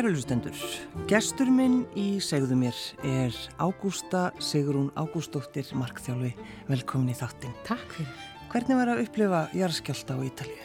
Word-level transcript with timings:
Kærulustendur, 0.00 0.56
gestur 1.10 1.50
minn 1.52 1.82
í 1.92 2.22
segðu 2.24 2.56
mér 2.56 2.76
er 3.04 3.34
Ágústa 3.60 4.30
Sigrún 4.40 4.86
Ágústóttir 4.96 5.66
Markþjálfi. 5.76 6.30
Velkomin 6.70 7.10
í 7.12 7.16
þáttinn. 7.18 7.52
Takk 7.66 7.98
fyrir. 7.98 8.22
Hvernig 8.48 8.78
var 8.78 8.90
að 8.94 9.02
upplifa 9.02 9.40
jarðskjálta 9.52 10.14
á 10.16 10.24
Ítalið? 10.24 10.62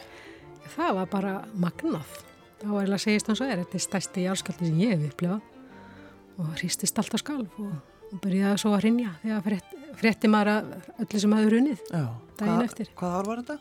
Það 0.72 0.92
var 0.96 1.10
bara 1.12 1.32
magnað. 1.52 2.14
Það 2.62 2.70
var 2.70 2.86
eiginlega 2.86 2.96
að 2.96 3.02
segist 3.04 3.28
hans 3.28 3.42
að 3.44 3.52
er. 3.52 3.60
Þetta 3.60 3.76
er 3.76 3.84
stærsti 3.84 4.24
jarðskjálti 4.24 4.70
sem 4.70 4.78
ég 4.80 4.94
hef 4.94 5.04
upplifað 5.10 6.40
og 6.40 6.54
hristist 6.62 7.00
alltaf 7.02 7.20
skalf 7.20 7.58
og, 7.60 7.74
og 8.08 8.22
byrjaði 8.24 8.62
svo 8.62 8.72
að 8.72 8.86
rinja 8.86 9.12
þegar 9.20 9.44
frétt, 9.50 9.74
frétti 10.00 10.30
maður 10.32 10.52
að 10.54 10.70
öllu 11.04 11.20
sem 11.26 11.34
hafði 11.36 11.52
runnið 11.58 11.82
daginn 11.92 12.40
hvað, 12.40 12.64
eftir. 12.70 12.88
Hvað 12.96 13.18
ár 13.18 13.28
var 13.28 13.44
þetta? 13.44 13.58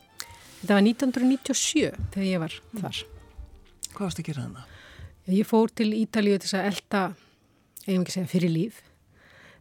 Þetta 0.62 0.80
var 0.80 0.88
1997 0.88 1.92
þegar 2.16 2.30
ég 2.30 2.46
var 2.46 2.58
þar. 2.78 3.04
Hvað 3.92 4.06
varst 4.06 4.24
að 4.24 4.32
gera 4.32 4.48
þannig? 4.48 4.72
Ég 5.26 5.48
fór 5.50 5.72
til 5.74 5.90
Ítalíu 5.98 6.38
til 6.38 6.46
þess 6.46 6.58
að 6.60 6.68
elda, 6.70 7.00
eigum 7.88 8.04
ekki 8.04 8.12
að 8.12 8.18
segja, 8.20 8.30
fyrir 8.30 8.52
líf. 8.54 8.82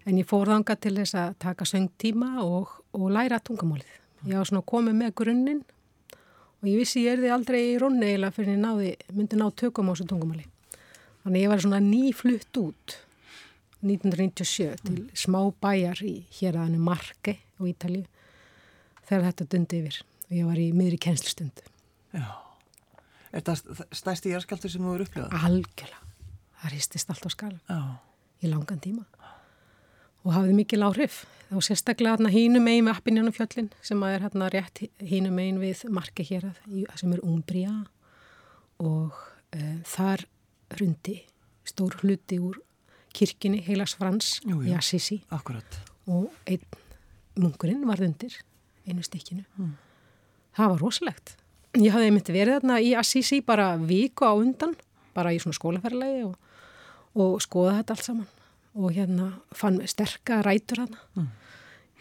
En 0.05 0.19
ég 0.21 0.29
fór 0.29 0.51
þanga 0.53 0.77
til 0.77 0.93
þess 0.99 1.17
að 1.17 1.39
taka 1.41 1.65
söngtíma 1.65 2.43
og, 2.45 2.75
og 2.93 3.07
læra 3.15 3.39
tungumálið. 3.41 3.95
Ég 4.29 4.37
var 4.37 4.51
svona 4.51 4.65
komið 4.69 4.99
með 4.99 5.15
grunninn 5.21 5.63
og 6.13 6.69
ég 6.69 6.83
vissi 6.83 7.07
ég 7.07 7.17
erði 7.17 7.33
aldrei 7.33 7.63
í 7.71 7.79
rónni 7.81 8.11
eiginlega 8.11 8.37
fyrir 8.37 8.55
ég 8.55 8.61
náði, 8.61 8.93
myndi 9.17 9.41
ná 9.41 9.47
tökum 9.57 9.89
á 9.89 9.93
þessu 9.95 10.09
tungumáli. 10.13 10.45
Þannig 11.25 11.47
ég 11.47 11.53
var 11.55 11.65
svona 11.65 11.81
nýflutt 11.81 12.61
út 12.61 12.99
1997 13.81 14.85
til 14.85 15.01
smá 15.17 15.41
bæjar 15.65 16.05
í 16.05 16.15
hér 16.37 16.61
aðinu 16.61 16.85
Marke 16.85 17.39
á 17.41 17.63
Ítalíu 17.65 18.05
þegar 19.09 19.31
þetta 19.31 19.51
dundi 19.57 19.81
yfir 19.81 20.01
og 20.29 20.41
ég 20.43 20.49
var 20.49 20.61
í 20.61 20.73
miðri 20.77 21.01
kennslustund. 21.09 21.65
Já. 22.13 22.44
Er 23.35 23.43
þetta 23.43 23.87
stærsti 23.99 24.31
jarðskjáltur 24.31 24.71
sem 24.71 24.85
þú 24.85 24.93
eru 24.95 25.07
upplifað? 25.09 25.33
Algjörlega. 25.49 26.01
Það 26.63 26.75
ristist 26.77 27.11
allt 27.11 27.27
á 27.27 27.31
skala 27.35 27.59
Já. 27.69 27.79
í 28.47 28.51
langan 28.53 28.81
tíma 28.85 29.05
og 30.25 30.33
hafði 30.33 30.55
mikil 30.57 30.81
áhrif. 30.87 31.25
Var 31.51 31.65
sérstaklega 31.67 32.15
hérna 32.15 32.31
hínum 32.33 32.65
megin 32.65 32.87
við 32.87 32.95
Appinjónum 32.97 33.35
fjöllin 33.37 33.67
sem 33.85 34.01
er 34.09 34.23
hérna 34.25 34.47
rétt 34.55 34.81
hínum 35.05 35.35
megin 35.37 35.59
við 35.61 35.83
marki 35.93 36.25
hér 36.25 36.47
sem 36.97 37.13
er 37.13 37.21
Umbria 37.27 37.75
og 38.81 39.13
e, 39.53 39.83
þar 39.85 40.25
rundi 40.81 41.19
stór 41.69 41.99
hluti 42.01 42.39
úr 42.41 42.57
kirkini 43.15 43.61
Heilags 43.67 43.95
Frans 43.99 44.39
Jú, 44.47 44.63
jú. 44.63 44.71
í 44.73 44.79
Assisi 44.79 45.21
Akkurat. 45.35 45.77
og 46.09 46.33
einn 46.49 46.65
munkurinn 47.37 47.85
var 47.87 48.01
undir 48.01 48.33
einu 48.89 49.03
stykkinu. 49.05 49.45
Það 50.55 50.71
var 50.73 50.81
rosalegt. 50.81 51.37
Ég 51.75 51.91
hafði 51.91 52.11
einmitt 52.11 52.31
verið 52.31 52.61
þarna 52.61 52.81
í 52.83 52.93
Assisi 52.99 53.41
bara 53.43 53.73
viku 53.81 54.29
á 54.29 54.33
undan, 54.39 54.75
bara 55.17 55.33
í 55.35 55.41
svona 55.43 55.57
skólaferðalegi 55.59 56.27
og, 56.29 56.37
og 57.19 57.41
skoða 57.43 57.81
þetta 57.81 57.97
allt 57.97 58.09
saman 58.09 58.29
og 58.75 58.95
hérna 58.95 59.31
fann 59.55 59.81
sterka 59.91 60.41
rætur 60.47 60.85
þarna. 60.85 61.27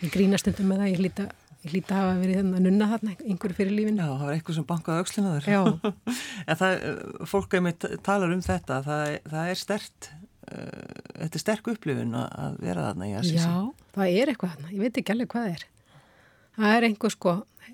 Ég 0.04 0.14
grínast 0.14 0.50
undir 0.50 0.68
með 0.68 0.84
það, 0.84 0.92
ég 0.92 1.02
hlýta 1.02 1.30
Ég 1.64 1.72
hlýta 1.72 1.96
að 1.96 2.02
hafa 2.02 2.16
verið 2.20 2.38
þarna 2.42 2.58
að 2.58 2.64
nunna 2.66 2.88
þarna 2.92 3.14
einhverju 3.24 3.56
fyrir 3.56 3.72
lífinu. 3.72 4.04
Já, 4.04 4.08
það 4.10 4.24
var 4.28 4.34
eitthvað 4.36 4.56
sem 4.58 4.66
bankaði 4.68 5.04
aukslinu 5.04 5.30
þar. 5.32 5.46
Já. 5.48 5.62
en 6.52 6.58
það, 6.60 6.82
fólk 7.32 7.56
einmitt 7.56 7.86
talar 8.04 8.34
um 8.36 8.42
þetta, 8.44 8.80
það, 8.84 9.04
það 9.32 9.52
er 9.54 9.62
stert, 9.62 10.10
uh, 10.50 10.98
þetta 11.22 11.40
er 11.40 11.44
sterk 11.46 11.70
upplifun 11.72 12.18
að 12.20 12.58
vera 12.66 12.90
þarna 12.90 13.08
í 13.08 13.14
Assisi. 13.22 13.40
Já, 13.40 13.88
það 13.96 14.18
er 14.20 14.34
eitthvað 14.34 14.58
þarna, 14.58 14.74
ég 14.74 14.84
veit 14.84 15.00
ekki 15.00 15.16
alveg 15.16 15.32
hvað 15.32 15.48
það 15.48 15.56
er. 15.56 15.66
Það 16.54 16.76
er 16.78 16.88
einhver 16.90 17.14
sko 17.14 17.34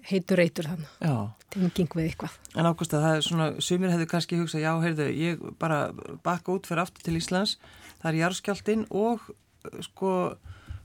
heitur 0.09 0.39
reytur 0.39 0.67
Já. 1.01 1.15
tenging 1.49 1.89
við 1.97 2.09
eitthvað. 2.11 2.37
En 2.55 2.69
ágúst 2.69 2.93
að 2.93 3.03
það 3.05 3.15
er 3.17 3.25
svona, 3.25 3.47
sumir 3.63 3.93
hefðu 3.93 4.07
kannski 4.11 4.39
hugsað, 4.39 4.63
já, 4.63 4.71
heyrðu, 4.83 5.07
ég 5.17 5.43
bara 5.59 5.79
baka 6.23 6.53
út 6.53 6.69
fyrir 6.69 6.83
aftur 6.85 7.05
til 7.05 7.17
Íslands, 7.19 7.57
það 8.01 8.11
er 8.11 8.19
jarðskjáltinn 8.21 8.85
og 8.95 9.25
sko, 9.85 10.13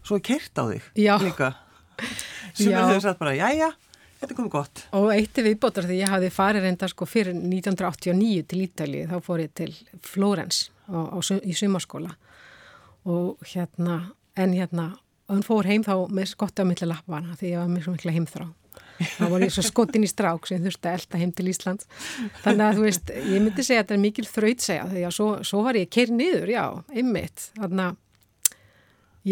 svo 0.04 0.18
er 0.18 0.24
kert 0.24 0.58
á 0.60 0.64
þig 0.72 0.90
Já. 1.04 1.14
líka. 1.22 1.52
Sumir 2.56 2.80
hefðu 2.80 3.04
sagt 3.04 3.20
bara, 3.20 3.36
já, 3.36 3.46
já, 3.54 3.70
þetta 4.20 4.32
er 4.32 4.38
komið 4.40 4.54
gott. 4.56 4.84
Og 4.96 5.12
eitt 5.14 5.38
er 5.38 5.48
viðbótar 5.50 5.88
því 5.88 6.00
ég 6.00 6.12
hafði 6.14 6.32
farið 6.34 6.68
reynda 6.68 6.90
sko 6.90 7.08
fyrir 7.08 7.36
1989 7.36 8.48
til 8.50 8.64
Ítalið, 8.66 9.08
þá 9.12 9.16
fór 9.28 9.44
ég 9.44 9.54
til 9.54 9.70
Flórens 10.04 10.66
í 11.44 11.54
sumarskóla 11.56 12.16
og 13.08 13.40
hérna, 13.46 14.00
en 14.40 14.52
hérna, 14.56 14.90
og 15.24 15.34
hann 15.34 15.46
fór 15.46 15.68
heim 15.68 15.84
þá 15.86 15.94
með 16.12 16.30
skotti 16.34 16.64
á 16.64 16.68
milli 16.68 16.88
lappana 16.90 17.36
því 17.40 17.54
ég 17.54 17.62
var 17.62 17.72
mjög 17.72 17.90
mikla 17.94 18.14
heimþrá. 18.14 18.46
þá 19.18 19.24
var 19.32 19.42
ég 19.42 19.52
svo 19.54 19.64
skotin 19.66 20.06
í 20.06 20.10
strák 20.10 20.46
sem 20.46 20.62
þurfti 20.62 20.90
að 20.90 20.96
elda 21.00 21.20
heim 21.20 21.32
til 21.34 21.48
Íslands 21.50 21.88
þannig 22.44 22.64
að 22.66 22.78
þú 22.78 22.86
veist, 22.86 23.12
ég 23.14 23.42
myndi 23.42 23.66
segja 23.66 23.82
að 23.82 23.86
þetta 23.86 23.96
er 23.96 24.02
mikil 24.04 24.26
þraut 24.28 24.64
segja 24.64 24.88
því 24.90 25.04
að 25.08 25.14
svo, 25.16 25.28
svo 25.46 25.62
var 25.66 25.78
ég 25.78 25.90
keir 25.94 26.12
niður, 26.14 26.52
já, 26.52 26.64
einmitt 26.94 27.48
þannig 27.58 27.84
að 27.88 28.00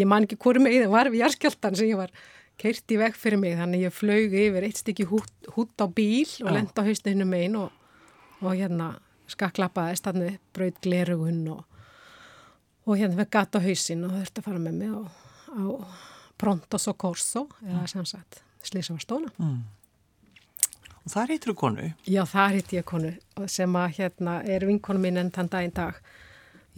ég 0.01 0.09
man 0.09 0.27
ekki 0.27 0.39
hverju 0.41 0.63
með 0.63 0.79
það 0.81 0.95
var 0.95 1.11
við 1.13 1.23
jarskjáltan 1.23 1.79
sem 1.79 1.91
ég 1.91 2.01
var 2.01 2.13
keirt 2.59 2.93
í 2.93 2.99
veg 2.99 3.15
fyrir 3.17 3.41
mig, 3.41 3.55
þannig 3.57 3.87
ég 3.87 3.95
flög 3.95 4.35
yfir 4.37 4.67
eitt 4.67 4.79
stykki 4.79 5.07
hút, 5.09 5.31
hút 5.55 5.83
á 5.83 5.87
bíl 5.89 6.27
og 6.43 6.49
Já. 6.51 6.55
lenda 6.57 6.85
á 6.85 6.87
haustinu 6.87 7.27
megin 7.27 7.57
og, 7.59 7.73
og 8.43 8.53
hérna 8.53 8.93
skakklappaðist 9.31 10.05
þannig 10.05 10.39
braut 10.55 10.79
glerugun 10.83 11.41
og, 11.55 11.63
og 12.85 12.99
hérna 12.99 13.21
við 13.21 13.31
gata 13.33 13.61
hausin 13.63 14.05
og 14.05 14.17
þurfti 14.19 14.43
að 14.43 14.49
fara 14.49 14.61
með 14.61 14.79
mig 14.81 14.93
á, 14.93 15.01
á 15.53 15.65
Pronto 16.37 16.79
Soccorso 16.81 17.47
eða 17.61 17.85
sem 17.87 18.05
sagt 18.09 18.43
slýsa 18.63 18.95
var 18.95 19.03
stóna. 19.03 19.31
Mm. 19.37 19.63
Og 21.03 21.11
það 21.11 21.33
eitthvað 21.35 21.57
konu. 21.59 21.87
Já, 22.07 22.21
það 22.31 22.53
hitt 22.57 22.75
ég 22.77 22.85
konu 22.87 23.11
sem 23.51 23.73
að 23.75 23.97
hérna 23.97 24.37
er 24.47 24.63
vinkonu 24.67 25.01
minn 25.03 25.19
enn 25.19 25.33
þann 25.35 25.51
daginn 25.51 25.75
dag. 25.75 25.97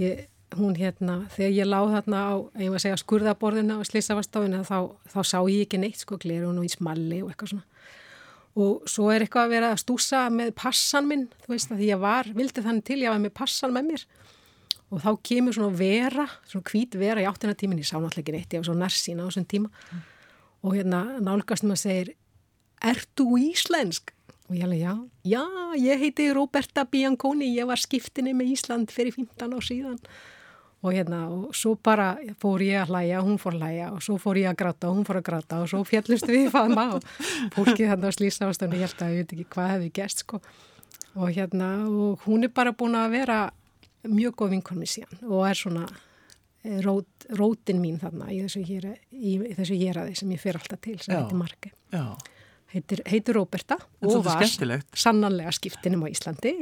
Ég, 0.02 0.26
hún 0.58 0.74
hérna, 0.78 1.20
þegar 1.36 1.54
ég 1.54 1.70
láð 1.70 1.94
þarna 1.94 2.24
á, 2.26 2.34
ég 2.64 2.74
var 2.74 2.80
að 2.80 2.86
segja 2.86 3.02
skurðaborðinu 3.04 3.78
á 3.78 3.82
slýsavastofinu 3.86 4.64
þá, 4.66 4.78
þá 5.14 5.20
sá 5.22 5.38
ég 5.52 5.68
ekki 5.68 5.82
neitt 5.82 6.02
sko, 6.02 6.18
glerun 6.22 6.58
og 6.62 6.66
í 6.66 6.74
smalli 6.74 7.22
og 7.22 7.32
eitthvað 7.32 7.54
svona. 7.54 7.70
Og 8.56 8.86
svo 8.90 9.10
er 9.12 9.26
eitthvað 9.26 9.50
að 9.50 9.54
vera 9.54 9.72
að 9.74 9.82
stúsa 9.84 10.26
með 10.32 10.54
passan 10.58 11.10
minn, 11.10 11.26
þú 11.44 11.54
veist 11.54 11.74
að 11.74 11.82
því 11.82 11.90
ég 11.92 12.02
var, 12.02 12.30
vildi 12.38 12.64
þannig 12.66 12.86
til, 12.88 13.02
ég 13.04 13.12
var 13.12 13.22
með 13.22 13.36
passan 13.36 13.76
með 13.76 13.90
mér 13.92 14.06
og 14.92 15.02
þá 15.04 15.12
kemur 15.26 15.56
svona 15.56 15.78
vera, 15.78 16.28
svona 16.50 16.68
hvít 16.70 16.98
vera 17.00 17.24
í 17.24 17.30
áttina 17.30 17.56
tímin, 17.58 17.82
ég 17.82 17.90
sá 17.90 17.98
náttúrulega 17.98 18.24
ekki 18.24 18.36
neitt, 18.36 18.54
ég 18.54 18.62
var 18.62 18.70
svo 18.70 18.78
narsín 18.78 19.22
á 19.22 19.26
þessum 19.28 19.48
tíma 19.50 19.72
og 20.66 20.76
hérna 20.76 21.02
nálgast 21.24 21.66
maður 21.66 21.82
segir, 21.84 22.14
ert 22.86 23.10
þú 23.18 23.40
íslensk? 23.52 24.14
Og 24.46 24.58
ég 24.60 24.66
alveg, 24.68 24.82
já, 24.84 24.94
já, 25.26 25.44
ég 25.82 26.02
heiti 26.04 26.30
Roberta 26.34 26.86
Bianconi, 26.86 27.48
ég 27.58 27.66
var 27.66 27.82
skiptinni 27.82 28.36
með 28.38 28.52
Ísland 28.54 28.92
fyrir 28.94 29.16
15 29.16 29.56
ár 29.58 29.66
síðan. 29.66 29.98
Og 30.86 30.94
hérna, 30.94 31.24
og 31.34 31.56
svo 31.58 31.74
bara 31.82 32.12
fór 32.38 32.62
ég 32.62 32.84
að 32.84 32.92
hlæja, 32.94 33.24
hún 33.26 33.40
fór 33.42 33.56
að 33.56 33.64
hlæja 33.64 33.88
og 33.96 34.04
svo 34.06 34.20
fór 34.22 34.38
ég 34.38 34.52
að 34.52 34.60
gráta 34.60 34.92
og 34.92 35.00
hún 35.00 35.08
fór 35.08 35.18
að 35.18 35.26
gráta 35.32 35.64
og 35.64 35.72
svo 35.72 35.82
fjallust 35.88 36.30
við 36.30 36.52
faðma 36.54 36.86
og 37.00 37.08
fólkið 37.56 37.90
þarna 37.90 38.12
að 38.12 38.18
slýsa 38.20 38.50
ástöðinu, 38.52 38.78
ég 38.78 38.86
held 38.86 39.02
að 39.02 39.16
ég 39.16 39.24
veit 39.24 39.34
ekki 39.34 39.48
hvað 39.56 39.72
hefði 39.74 39.90
gæst, 39.98 40.22
sko. 40.22 40.42
Og 41.16 41.32
hérna, 41.34 41.72
og 41.90 42.28
hún 42.28 42.46
er 42.46 42.54
bara 42.54 42.76
búin 42.78 43.00
að 43.02 43.16
vera 43.18 43.40
mjög 44.08 44.36
góð 44.42 44.50
vinkonmi 44.56 44.86
síðan 44.90 45.18
og 45.30 45.42
er 45.50 45.54
svona 45.60 45.86
eh, 46.64 46.80
rót, 46.86 47.08
rótin 47.38 47.80
mín 47.82 48.00
þarna 48.02 48.26
í 48.34 48.42
þessu, 48.46 48.62
hér, 48.68 48.84
í, 49.12 49.38
þessu 49.58 49.76
héraði 49.80 50.16
sem 50.20 50.32
ég 50.36 50.42
fyrir 50.42 50.60
alltaf 50.62 50.80
til, 50.86 50.98
sem 51.00 51.16
Já. 51.16 51.20
heitir 51.24 51.72
Já, 51.96 52.06
heitir, 52.76 53.00
heitir 53.08 53.34
Róberta 53.38 53.78
og 54.02 54.26
var 54.26 54.44
sannanlega 54.98 55.52
skiptinum 55.56 56.04
á 56.04 56.08
Íslandi 56.12 56.54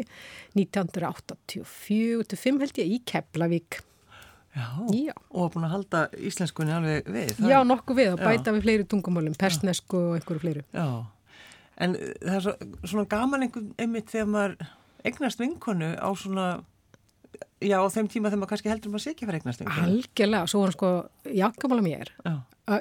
1984-85 0.55 2.59
held 2.63 2.77
ég 2.81 2.87
í 2.97 2.99
Keflavík 3.07 3.71
já. 4.53 4.67
já, 4.93 5.13
Og 5.31 5.39
var 5.47 5.51
búin 5.55 5.65
að 5.67 5.73
halda 5.77 5.99
íslenskunni 6.19 6.73
alveg 6.75 7.07
við. 7.09 7.33
já 7.41 7.57
er- 7.59 7.65
nokkuð 7.65 7.95
við 7.97 8.09
Já. 8.11 8.15
bæta 8.21 8.51
við 8.53 8.61
fleiri 8.67 8.83
tungumálum 8.85 9.33
persnesku 9.37 9.97
og 9.97 10.15
einhverju 10.19 10.39
fleiru 10.43 10.61
Já, 10.73 11.05
en 11.77 11.95
það 11.95 12.35
er 12.35 12.41
svo, 12.41 12.53
svona 12.85 13.05
gaman 13.09 13.41
einhvern 13.47 13.73
einmitt 13.79 14.09
þegar 14.11 14.27
maður 14.29 14.55
eignast 15.03 15.39
vinkonu 15.39 15.95
á 15.97 16.09
svona, 16.15 16.63
já 17.63 17.77
á 17.79 17.87
þeim 17.93 18.09
tíma 18.11 18.29
þegar 18.29 18.41
maður 18.41 18.51
kannski 18.53 18.71
heldur 18.71 18.93
maður 18.93 19.05
sé 19.05 19.13
ekki 19.13 19.25
að 19.25 19.31
fara 19.31 19.41
eignast 19.41 19.63
vinkonu. 19.63 19.87
algjörlega, 19.87 20.49
svo 20.51 20.61
var 20.61 20.71
hann 20.71 20.77
sko 20.77 20.91
jakkamála 21.41 21.85
mér, 21.85 22.13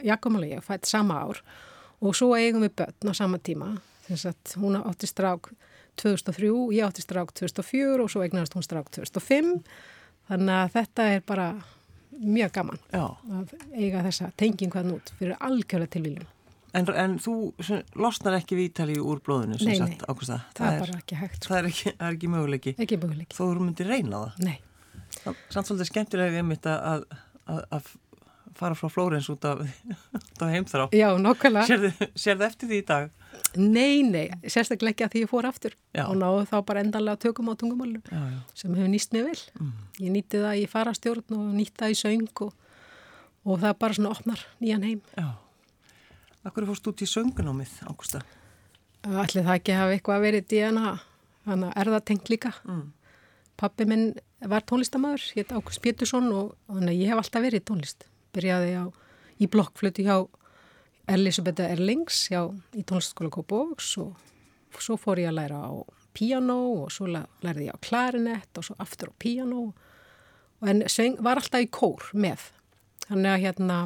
jakkamála 0.09 0.51
ég 0.51 0.67
fætt 0.67 0.89
sama 0.91 1.21
ár 1.23 1.43
og 2.03 2.17
svo 2.19 2.33
eigum 2.37 2.65
við 2.67 2.75
börn 2.83 3.13
á 3.13 3.15
sama 3.17 3.39
tíma 3.39 3.75
þess 4.09 4.31
að 4.33 4.57
hún 4.63 4.79
átti 4.81 5.11
strák 5.11 5.53
2003, 6.01 6.53
ég 6.79 6.87
átti 6.87 7.05
strák 7.05 7.33
2004 7.37 8.03
og 8.03 8.11
svo 8.11 8.25
eignast 8.25 8.57
hún 8.57 8.67
strák 8.67 8.91
2005 8.95 9.55
þannig 10.31 10.59
að 10.59 10.75
þetta 10.77 11.09
er 11.15 11.25
bara 11.27 11.49
mjög 12.23 12.53
gaman 12.57 12.81
já. 12.93 13.05
að 13.39 13.55
eiga 13.75 14.05
þessa 14.07 14.31
tengingu 14.39 14.79
hann 14.79 14.95
út 14.97 15.13
fyrir 15.19 15.39
algjörlega 15.41 15.95
tilvíljum. 15.97 16.32
En, 16.73 16.87
en 16.97 17.17
þú 17.21 17.35
losnar 18.01 18.39
ekki 18.39 18.57
vítali 18.57 18.97
úr 18.97 19.21
blóðinu 19.25 19.59
sem 19.61 19.73
Nei, 19.73 19.79
sagt 19.81 19.99
nei. 19.99 20.07
ákvæmst 20.09 20.33
það. 20.33 20.45
Það, 20.57 20.69
er 20.69 20.85
bara 20.85 21.01
ekki 21.03 21.19
hægt. 21.21 21.41
Sko. 21.41 21.53
það 21.53 21.59
er 21.59 21.69
ekki, 21.69 21.93
er 21.93 22.15
ekki 22.17 22.31
möguleiki. 22.33 22.73
Ekki 22.81 23.01
möguleiki. 23.03 23.37
Þú 23.37 23.49
myndir 23.61 23.91
reyna 23.93 24.23
það. 24.23 24.47
Nei. 24.47 24.57
Samt 25.53 25.69
svolítið 25.69 25.91
skemmtilega 25.91 26.41
einmitt 26.41 26.69
að, 26.71 27.05
að, 27.45 27.67
að 27.77 27.91
fara 28.57 28.79
frá 28.79 28.89
Flórens 28.93 29.29
út 29.33 29.45
af, 29.49 29.61
af 30.41 30.49
heimþrá. 30.49 30.89
Já, 30.97 31.11
nokkulega. 31.21 31.67
Sérðu, 31.69 31.93
sérðu 32.25 32.49
eftir 32.49 32.73
því 32.73 32.81
í 32.81 32.87
dag? 32.89 33.13
Nei, 33.57 34.01
nei, 34.07 34.27
sérstaklega 34.49 34.95
ekki 34.95 35.05
að 35.07 35.13
því 35.13 35.23
ég 35.23 35.31
fór 35.31 35.49
aftur 35.49 35.75
Já. 35.93 36.07
og 36.07 36.17
náðu 36.21 36.45
þá 36.49 36.57
bara 36.69 36.83
endanlega 36.85 37.21
tökum 37.21 37.51
á 37.53 37.55
já. 37.57 38.23
sem 38.57 38.75
hefur 38.75 38.91
nýst 38.93 39.13
mér 39.13 39.29
vel. 39.29 39.41
Mm. 39.61 39.73
Ég 40.01 40.13
nýtti 40.17 40.41
það 40.41 40.61
í 40.61 40.67
farastjórn 40.73 41.37
og 41.37 41.47
nýtti 41.57 41.81
það 41.83 41.93
í 41.93 41.99
söng 42.01 42.43
og, 42.47 42.53
og 43.45 43.61
það 43.61 43.79
bara 43.79 43.99
svona 43.99 44.13
opnar 44.13 44.45
nýjan 44.61 44.87
heim. 44.89 45.01
Já. 45.17 45.29
Akkur 46.43 46.67
fórst 46.67 46.89
út 46.91 47.03
í 47.05 47.07
söngunámið, 47.07 47.77
Ágústa? 47.87 48.25
Allir 49.07 49.45
það 49.47 49.55
ekki 49.55 49.77
hafa 49.79 49.95
eitthvað 49.95 50.25
verið 50.25 50.49
DNA, 50.51 50.93
þannig 51.47 51.69
að 51.71 51.81
er 51.83 51.91
það 51.95 52.05
tengt 52.11 52.31
líka. 52.33 52.53
Mm. 52.67 52.85
Pappi 53.63 53.87
minn 53.87 54.07
var 54.51 54.67
tónlistamæður, 54.67 55.29
hétt 55.37 55.55
Ágúst 55.55 55.83
Pétursson 55.85 56.27
og 56.35 56.57
þannig 56.67 56.91
að 56.97 56.99
ég 56.99 57.13
hef 57.13 57.23
alltaf 57.23 57.47
verið 57.47 57.65
tónlist. 57.71 58.07
Byrjaði 58.35 58.75
á, 58.75 58.85
í 59.39 59.49
blokkflutu 59.55 60.07
hjá 60.07 60.17
Elisabetta 61.13 61.69
Erlings 61.71 62.25
hjá, 62.33 62.43
í 62.75 62.83
tónlistaskóla 62.83 63.31
Kópavóks 63.35 63.95
og 64.03 64.83
svo 64.83 64.99
fór 64.99 65.23
ég 65.23 65.31
að 65.31 65.39
læra 65.39 65.63
á 65.63 65.71
piano 66.17 66.59
og 66.83 66.93
svo 66.95 67.07
lærði 67.11 67.69
ég 67.69 67.75
á 67.75 67.85
klarinett 67.87 68.59
og 68.59 68.67
svo 68.67 68.77
aftur 68.83 69.15
á 69.15 69.21
piano 69.21 69.69
og 70.63 70.69
en 70.69 70.85
söng, 70.91 71.19
var 71.23 71.39
alltaf 71.39 71.63
í 71.63 71.71
kór 71.71 72.11
með. 72.15 72.51
Þannig 73.09 73.31
að 73.31 73.43
hérna 73.47 73.79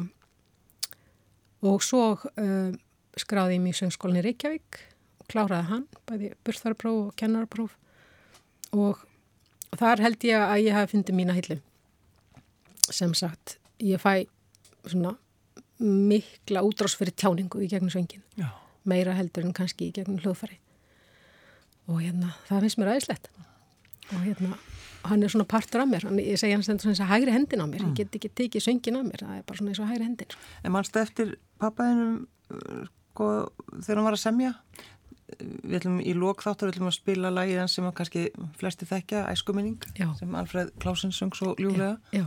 og 1.67 1.83
svo 1.85 2.03
uh, 2.15 2.71
skráði 3.17 3.57
ég 3.57 3.67
í 3.69 3.75
söngskólinni 3.75 4.23
Reykjavík 4.25 4.79
og 5.21 5.29
kláraði 5.31 5.69
hann, 5.71 5.85
bæði 6.09 6.33
burþarpróf 6.45 6.99
og 7.07 7.13
kennarapróf. 7.19 7.75
Og, 8.77 8.99
þar 9.77 10.03
held 10.05 10.27
ég 10.27 10.43
að 10.43 10.63
ég 10.65 10.77
hafi 10.77 10.93
fundið 10.95 11.17
mína 11.17 11.37
hillu. 11.37 11.59
Sem 12.87 13.13
sagt 13.17 13.57
ég 13.83 14.01
fæ 14.01 14.27
svona 14.87 15.15
mikla 15.79 16.63
útrás 16.65 16.95
fyrir 16.97 17.13
tjáningu 17.13 17.61
í 17.61 17.67
gegnum 17.69 17.91
söngin 17.93 18.23
Já. 18.39 18.49
meira 18.87 19.13
heldur 19.13 19.45
en 19.45 19.53
kannski 19.53 19.89
í 19.89 19.93
gegnum 19.93 20.21
hljóðfæri. 20.23 20.57
Og 21.87 22.01
hérna 22.01 22.33
það 22.47 22.65
finnst 22.65 22.79
mér 22.79 22.93
aðeinslegt 22.93 23.29
og 24.07 24.23
hérna 24.23 24.57
hann 25.05 25.23
er 25.23 25.29
svona 25.29 25.45
partur 25.47 25.81
af 25.81 25.87
mér 25.91 26.03
hann, 26.07 26.17
ég 26.19 26.37
segja 26.39 26.55
hann 26.57 26.63
stendur 26.63 26.87
svona 26.87 26.95
eins 26.95 27.03
og 27.05 27.11
hægri 27.13 27.31
hendin 27.35 27.61
á 27.63 27.67
mér 27.69 27.83
ég 27.85 27.93
get 27.95 28.15
ekki 28.15 28.29
tekið 28.35 28.65
söngin 28.67 28.97
af 28.99 29.05
mér, 29.05 29.23
það 29.25 29.37
er 29.37 29.43
bara 29.47 29.57
svona 29.57 29.71
eins 29.71 29.79
og 29.79 29.87
hægri 29.91 30.03
hendin 30.09 30.37
En 30.63 30.71
mannstu 30.71 30.99
eftir 30.99 31.35
pappaðinum 31.59 32.27
sko, 33.13 33.27
þegar 33.81 33.95
hann 34.01 34.07
var 34.09 34.17
að 34.17 34.23
semja? 34.23 34.53
Við 35.37 35.75
ætlum 35.81 35.97
í 35.99 36.13
lók 36.15 36.39
þáttur, 36.45 36.69
við 36.69 36.77
ætlum 36.77 36.87
að 36.91 36.95
spila 36.95 37.31
lagið 37.35 37.57
hans 37.59 37.73
sem 37.75 37.83
að 37.89 37.95
kannski 37.99 38.21
flesti 38.61 38.85
þekkja, 38.87 39.25
æskuminning, 39.33 39.81
Já. 39.99 40.07
sem 40.15 40.35
Alfred 40.39 40.71
Klausen 40.79 41.11
söng 41.11 41.33
svo 41.35 41.55
ljúlega. 41.59 41.97
já, 42.15 42.25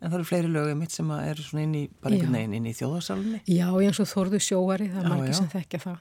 En 0.00 0.10
það 0.12 0.14
eru 0.20 0.24
fleiri 0.28 0.48
lögum 0.52 0.78
mitt 0.78 0.92
sem 0.92 1.10
eru 1.10 1.42
svona 1.42 1.62
inn 1.64 1.74
í, 1.74 1.88
bara 2.02 2.14
einhvern 2.14 2.34
Já. 2.34 2.38
veginn 2.38 2.54
inn 2.54 2.66
í 2.70 2.74
þjóðarsalunni. 2.76 3.40
já 3.48 3.66
eins 3.80 3.98
og 3.98 4.06
Þorðu 4.06 4.38
sjóari 4.44 4.90
það 4.92 4.98
er 5.00 5.02
Já, 5.02 5.08
margir 5.08 5.32
já. 5.32 5.38
sem 5.40 5.48
þekkja 5.48 5.80
það 5.80 5.98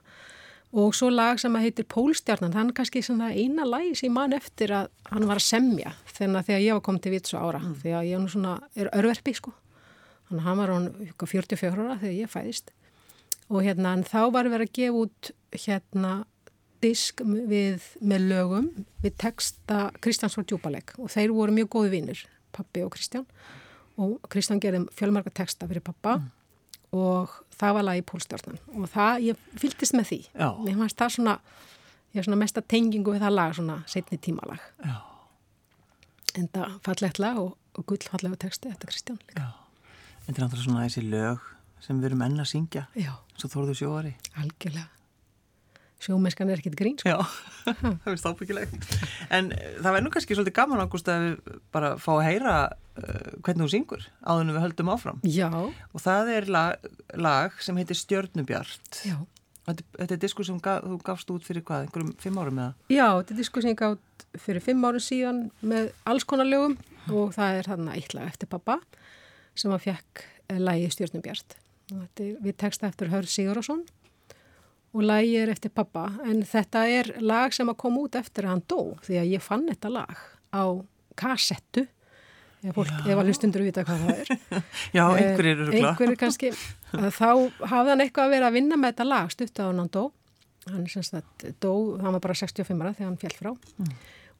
og 0.75 0.95
svo 0.95 1.07
lag 1.13 1.39
sem 1.39 1.53
að 1.55 1.69
heitir 1.69 1.87
Pólstjarnan 1.91 2.53
þann 2.55 2.73
kannski 2.75 3.03
svona 3.05 3.31
eina 3.31 3.63
lagi 3.67 3.93
sem 3.95 4.09
ég 4.09 4.15
man 4.15 4.35
eftir 4.35 4.73
að 4.75 4.89
hann 5.07 5.27
var 5.29 5.39
að 5.39 5.47
semja 5.47 5.93
þegar, 6.09 6.59
ég 6.59 6.75
var 6.75 6.83
komið 6.83 7.05
til 7.05 7.13
vitsu 7.13 7.39
ára. 7.39 7.61
Mm. 7.63 7.75
þegar 7.83 8.07
ég 8.09 8.21
nú 8.21 8.31
svona, 8.31 8.57
er 8.75 8.91
örverfi 8.91 9.35
sko. 9.37 9.53
Að 10.33 10.41
hann 10.43 10.59
var 10.59 10.73
hann 10.73 10.89
44 11.21 11.71
ára 11.71 11.99
þegar 12.01 12.17
ég 12.17 12.31
fæðist. 12.31 12.73
Og 13.47 13.63
hérna 13.63 13.93
en 13.95 14.03
þá 14.03 14.21
var 14.35 14.49
verið 14.51 14.67
að 14.67 14.77
gefa 14.79 15.03
út 15.05 15.31
hérna 15.55 16.13
disk 16.83 17.21
við, 17.23 17.83
með 18.03 18.29
lögum 18.33 18.71
við 19.03 19.15
texta 19.21 19.89
Kristjáns 20.03 20.35
frá 20.35 20.43
Djúbaleg 20.43 20.95
og 20.99 21.11
þeir 21.13 21.33
voru 21.33 21.55
mjög 21.55 21.69
góði 21.77 21.93
vinnir 21.93 22.25
pappi 22.55 22.83
og 22.83 22.91
Kristján. 22.95 23.27
Og 24.01 24.19
Kristján 24.27 24.59
gerði 24.59 24.83
fjölmarga 24.97 25.31
texta 25.31 25.69
fyrir 25.69 25.85
pappa 25.85 26.19
og 27.01 27.33
það 27.55 27.75
var 27.77 27.87
lagi 27.89 28.05
Pólstjárnan 28.11 28.59
og 28.75 28.87
það, 28.93 29.25
ég 29.29 29.43
fylgdist 29.61 29.97
með 29.97 30.09
því 30.11 30.19
Já. 30.31 30.49
mér 30.65 30.79
fannst 30.81 31.01
það 31.01 31.13
svona 31.17 31.35
ég 32.13 32.21
er 32.21 32.27
svona 32.27 32.39
mesta 32.39 32.63
tengingu 32.63 33.15
við 33.15 33.25
það 33.25 33.35
lag 33.35 33.55
svona 33.57 33.77
setni 33.91 34.17
tímalag 34.21 34.63
Já. 34.85 34.95
en 36.39 36.49
það 36.55 36.79
fallegt 36.87 37.21
lag 37.23 37.41
og, 37.41 37.53
og 37.75 37.87
gullfallega 37.91 38.41
texti 38.47 38.71
eftir 38.71 38.91
Kristján 38.91 39.21
líka 39.27 39.43
Já. 39.43 39.51
En 40.25 40.33
þetta 40.33 40.41
er 40.41 40.47
náttúrulega 40.47 40.65
svona 40.65 40.85
þessi 40.87 41.05
lög 41.05 41.49
sem 41.85 41.97
við 42.01 42.07
erum 42.09 42.21
enn 42.25 42.41
að 42.41 42.47
syngja, 42.49 42.87
já, 42.97 43.11
svo 43.37 43.49
þorðu 43.51 43.75
sjóari. 43.77 44.15
algjörlega 44.41 44.87
sjómennskan 46.03 46.49
er 46.51 46.59
ekkit 46.61 46.75
grín 46.79 46.97
sko. 46.99 47.09
Já, 47.13 47.19
það 48.03 48.09
er 48.11 48.19
stábyggilegt. 48.21 48.89
En 49.33 49.51
eh, 49.55 49.75
það 49.79 49.87
verður 49.91 50.05
nú 50.07 50.11
kannski 50.15 50.37
svolítið 50.37 50.57
gaman 50.59 50.83
ágúst 50.83 51.07
að 51.11 51.23
við 51.27 51.61
bara 51.75 51.93
fá 52.01 52.11
að 52.17 52.25
heyra 52.27 52.55
uh, 52.65 53.29
hvernig 53.45 53.63
þú 53.65 53.69
syngur 53.73 54.03
áður 54.25 54.43
en 54.45 54.53
við 54.55 54.65
höldum 54.65 54.91
áfram. 54.95 55.21
já, 55.25 55.47
Og 55.55 56.03
það 56.03 56.33
er 56.35 56.49
lag, 56.51 56.89
lag 57.15 57.55
sem 57.63 57.79
heitir 57.79 57.99
Stjörnubjart. 58.01 59.01
já 59.07 59.17
Þetta, 59.65 59.81
þetta 59.97 60.13
er 60.13 60.19
diskur 60.21 60.45
sem 60.45 60.57
gaf, 60.61 60.83
þú 60.85 60.95
gafst 61.01 61.31
út 61.33 61.45
fyrir 61.47 61.63
hvað, 61.65 61.87
einhverjum 61.87 62.11
fimm 62.21 62.35
árum 62.37 62.59
eða? 62.61 62.73
Já, 62.93 63.05
þetta 63.17 63.33
er 63.33 63.39
diskur 63.39 63.63
sem 63.65 63.71
ég 63.73 63.79
gátt 63.79 64.25
fyrir 64.43 64.61
fimm 64.61 64.83
árum 64.85 65.01
síðan 65.01 65.39
með 65.65 65.87
alls 66.05 66.25
konar 66.29 66.45
lögum 66.45 66.75
og 67.09 67.31
það 67.33 67.57
er 67.63 67.69
þarna 67.71 67.95
eitt 67.97 68.13
lag 68.13 68.27
eftir 68.29 68.51
pappa 68.51 68.75
sem 69.57 69.73
að 69.73 69.87
fekk 69.87 70.21
lægi 70.61 70.91
Stjórnubjart. 70.93 71.57
Og 71.95 72.03
Þetta 72.03 72.27
er 72.27 72.37
við 72.45 72.57
texta 72.61 72.91
eftir 72.91 73.09
Hörð 73.09 73.31
Sigurðarsson 73.33 73.81
og 74.95 75.03
lægi 75.03 75.35
er 75.41 75.51
eftir 75.51 75.73
pappa 75.75 76.05
en 76.23 76.39
þetta 76.47 76.85
er 76.87 77.09
lag 77.19 77.53
sem 77.55 77.67
að 77.71 77.77
koma 77.83 78.05
út 78.05 78.15
eftir 78.15 78.47
að 78.47 78.53
hann 78.55 78.63
dó 78.71 78.79
því 79.05 79.19
að 79.21 79.31
ég 79.35 79.43
fann 79.43 79.67
þetta 79.67 79.91
lag 79.91 80.23
á 80.55 80.63
kassettu 81.19 81.83
ef, 82.65 82.79
að 82.79 83.23
hlustundur 83.27 83.65
vita 83.65 83.83
hvað 83.85 84.05
það 84.05 84.21
er. 84.23 84.61
Já, 84.97 85.03
einhverjir 85.05 85.63
eru 85.65 85.71
Eh, 85.75 85.83
einhverjir 85.83 86.19
kannski, 86.23 86.51
að 86.95 87.09
þá 87.19 87.29
hafði 87.69 87.91
hann 87.93 88.05
eitthvað 88.07 88.29
að 88.29 88.35
vera 88.37 88.49
að 88.49 88.57
vinna 88.57 88.79
með 88.79 88.93
þetta 88.95 89.07
lag 89.11 89.33
stutt 89.35 89.61
á 89.61 89.65
hann 89.67 89.91
dó. 89.93 90.03
Hann 90.65 90.87
að 90.87 91.49
dó, 91.61 91.73
hann 92.01 92.15
var 92.15 92.23
bara 92.23 92.37
65 92.39 92.81
ára 92.81 92.95
þegar 92.95 93.09
hann 93.11 93.19
fjall 93.21 93.35
frá. 93.37 93.51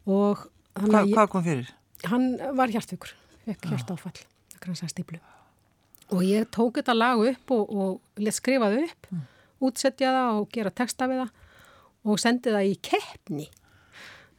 Og 0.10 0.48
hann, 0.80 0.90
Hva, 0.96 1.04
hvað 1.12 1.30
kom 1.36 1.46
fyrir? 1.46 1.70
hann 2.10 2.26
var 2.58 2.72
hjartvíkur 2.74 3.14
fekk 3.46 3.70
hjartáfall, 3.72 4.18
kransastíplu 4.62 5.20
og 6.14 6.22
ég 6.26 6.50
tók 6.54 6.80
þetta 6.80 6.94
lag 6.98 7.22
upp 7.22 7.54
og, 7.56 7.72
og 7.72 8.22
let 8.22 8.36
skrifa 8.36 8.70
það 8.74 8.88
upp 8.90 9.08
útsetja 9.66 10.14
það 10.16 10.40
og 10.40 10.50
gera 10.54 10.74
texta 10.74 11.10
við 11.12 11.24
það 11.24 11.32
og 12.06 12.22
sendi 12.22 12.54
það 12.54 12.70
í 12.70 12.76
keppni. 12.86 13.48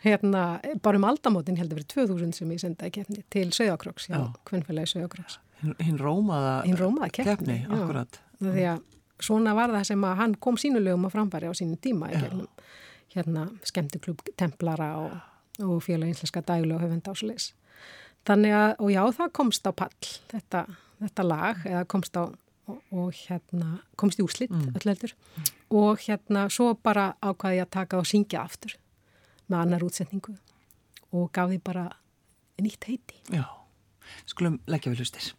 Hérna, 0.07 0.43
bara 0.85 1.01
um 1.01 1.07
aldamótin 1.09 1.57
heldur 1.59 1.81
verið 1.81 1.95
2000 1.95 2.35
sem 2.37 2.51
ég 2.53 2.63
sendaði 2.63 2.93
í 2.93 2.97
keppni 2.99 3.23
til 3.33 3.49
Söðakróks, 3.57 4.11
já, 4.13 4.21
kvennfélagi 4.47 4.93
Söðakróks 4.93 5.41
Hinn, 5.65 5.97
rómaða 5.99 6.59
hinn 6.67 6.77
rómaði 6.77 7.15
keppni, 7.17 7.33
keppni, 7.33 7.79
akkurat. 7.79 8.19
því 8.43 8.67
að 8.75 8.83
svona 9.25 9.55
var 9.57 9.73
það 9.73 9.87
sem 9.89 10.05
að 10.05 10.19
hann 10.21 10.35
kom 10.47 10.59
sínulegum 10.61 11.09
á 11.09 11.11
framfæri 11.15 11.49
á 11.49 11.55
sínum 11.57 11.81
tíma 11.81 12.11
í 12.13 12.21
gegnum 12.21 12.51
hérna 13.17 13.47
skemmtiklub 13.65 14.21
Templara 14.37 14.91
og, 15.01 15.15
og 15.65 15.79
félag 15.85 16.13
íslenska 16.13 16.43
dægulega 16.45 16.85
höfenda 16.85 17.15
ásleis. 17.15 17.55
Þannig 18.27 18.57
að, 18.59 18.73
og 18.83 18.91
já, 18.93 19.03
það 19.17 19.33
komst 19.39 19.69
á 19.71 19.73
pall, 19.77 20.11
þetta, 20.33 20.65
þetta 21.01 21.27
lag, 21.27 21.63
eða 21.65 21.85
komst 21.89 22.19
á, 22.19 22.29
og, 22.69 22.81
og 22.93 23.13
hérna, 23.15 23.79
komst 23.97 24.19
í 24.21 24.25
úslitt, 24.27 24.51
Mm. 24.51 24.73
öll 24.75 24.89
heldur, 24.91 25.13
og 25.71 25.99
hérna, 25.99 26.49
svo 26.51 26.75
bara 26.75 27.15
ákvaði 27.23 27.61
ég 27.61 27.67
að 27.67 27.71
taka 27.71 27.99
og 27.99 28.07
syngja 28.07 28.43
aftur 28.45 28.77
með 29.51 29.59
annar 29.61 29.81
útsetningu 29.87 30.37
og 31.13 31.33
gaf 31.33 31.51
því 31.51 31.61
bara 31.63 31.91
nýtt 32.59 32.85
heiti. 32.89 33.15
Já, 33.31 33.45
skulum 34.27 34.61
leggja 34.67 34.93
við 34.93 34.99
hlustir. 35.05 35.33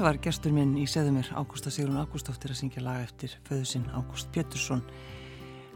Þetta 0.00 0.14
var 0.14 0.18
gestur 0.24 0.52
minn 0.56 0.70
í 0.80 0.86
Seðumir, 0.88 1.26
Ágústa 1.36 1.68
Sigrun 1.68 1.98
Ágústóttir 2.00 2.54
að 2.54 2.56
syngja 2.56 2.80
lag 2.80 3.02
eftir 3.04 3.34
föðusinn 3.44 3.82
Ágúst 3.92 4.30
Pétursson. 4.32 4.78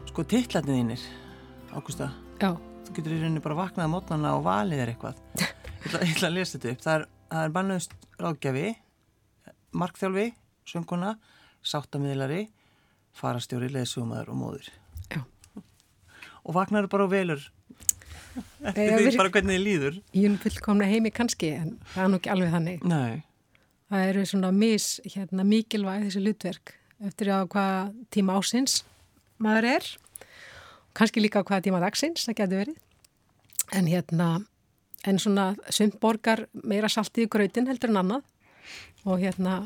Sko, 0.09 0.23
tittlarnið 0.25 0.79
þínir, 0.79 1.03
Ágústa, 1.77 2.07
Já. 2.41 2.55
þú 2.87 2.95
getur 2.95 3.13
í 3.13 3.19
rauninni 3.21 3.43
bara 3.45 3.57
vaknað 3.59 3.85
á 3.85 3.93
mótnana 3.93 4.31
og 4.33 4.41
valið 4.47 4.81
er 4.81 4.91
eitthvað. 4.95 5.19
Ég 5.43 5.85
ætla, 5.91 5.99
ég 6.01 6.15
ætla 6.15 6.31
að 6.31 6.33
lesa 6.39 6.55
þetta 6.55 6.71
upp. 6.71 6.81
Það 6.87 6.95
er, 6.95 7.05
er 7.43 7.53
bannöðust 7.59 7.93
ráðgjafi, 8.23 8.63
markþjálfi, 9.83 10.25
sönguna, 10.73 11.13
sáttamíðlari, 11.75 12.41
farastjóri, 13.21 13.69
leðsugumæður 13.77 14.33
og 14.33 14.41
móður. 14.41 14.71
Já. 15.13 15.21
Og 16.41 16.57
vaknar 16.57 16.89
bara 16.89 17.05
og 17.05 17.13
velur 17.13 17.45
eftir 18.65 18.89
Já, 18.89 18.97
því 19.05 19.13
bara 19.21 19.35
hvernig 19.37 19.59
þið 19.59 19.63
líður. 19.69 20.03
Ég 20.17 20.27
er 20.33 20.43
fullkomna 20.49 20.89
heimi 20.89 21.13
kannski 21.13 21.53
en 21.61 21.75
það 21.93 22.03
er 22.07 22.13
nú 22.15 22.21
ekki 22.23 22.35
alveg 22.39 22.57
þannig. 22.57 22.89
Nei. 22.89 23.21
Það 23.91 24.09
eru 24.09 24.25
svona 24.25 24.49
mis, 24.55 24.87
hérna, 25.13 25.45
mikilvæg 25.45 26.07
þessi 26.07 26.23
hlutverk 26.23 26.73
eftir 27.05 27.29
á 27.29 27.45
hvaða 27.45 27.79
tíma 28.13 28.37
ásins 28.39 28.79
maður 29.41 29.69
er. 29.75 29.87
Kannski 30.95 31.21
líka 31.21 31.43
á 31.43 31.45
hvaða 31.45 31.65
tíma 31.67 31.81
dagsins, 31.83 32.25
það 32.25 32.37
getur 32.39 32.61
verið. 32.63 32.77
En 33.75 33.89
hérna, 33.89 34.29
en 35.05 35.21
svona 35.21 35.51
sumt 35.69 35.99
borgar 36.01 36.45
meira 36.63 36.89
saltið 36.89 37.27
í 37.27 37.31
gröytin 37.35 37.69
heldur 37.69 37.93
en 37.93 38.01
annað. 38.01 38.29
Og 39.05 39.21
hérna, 39.21 39.59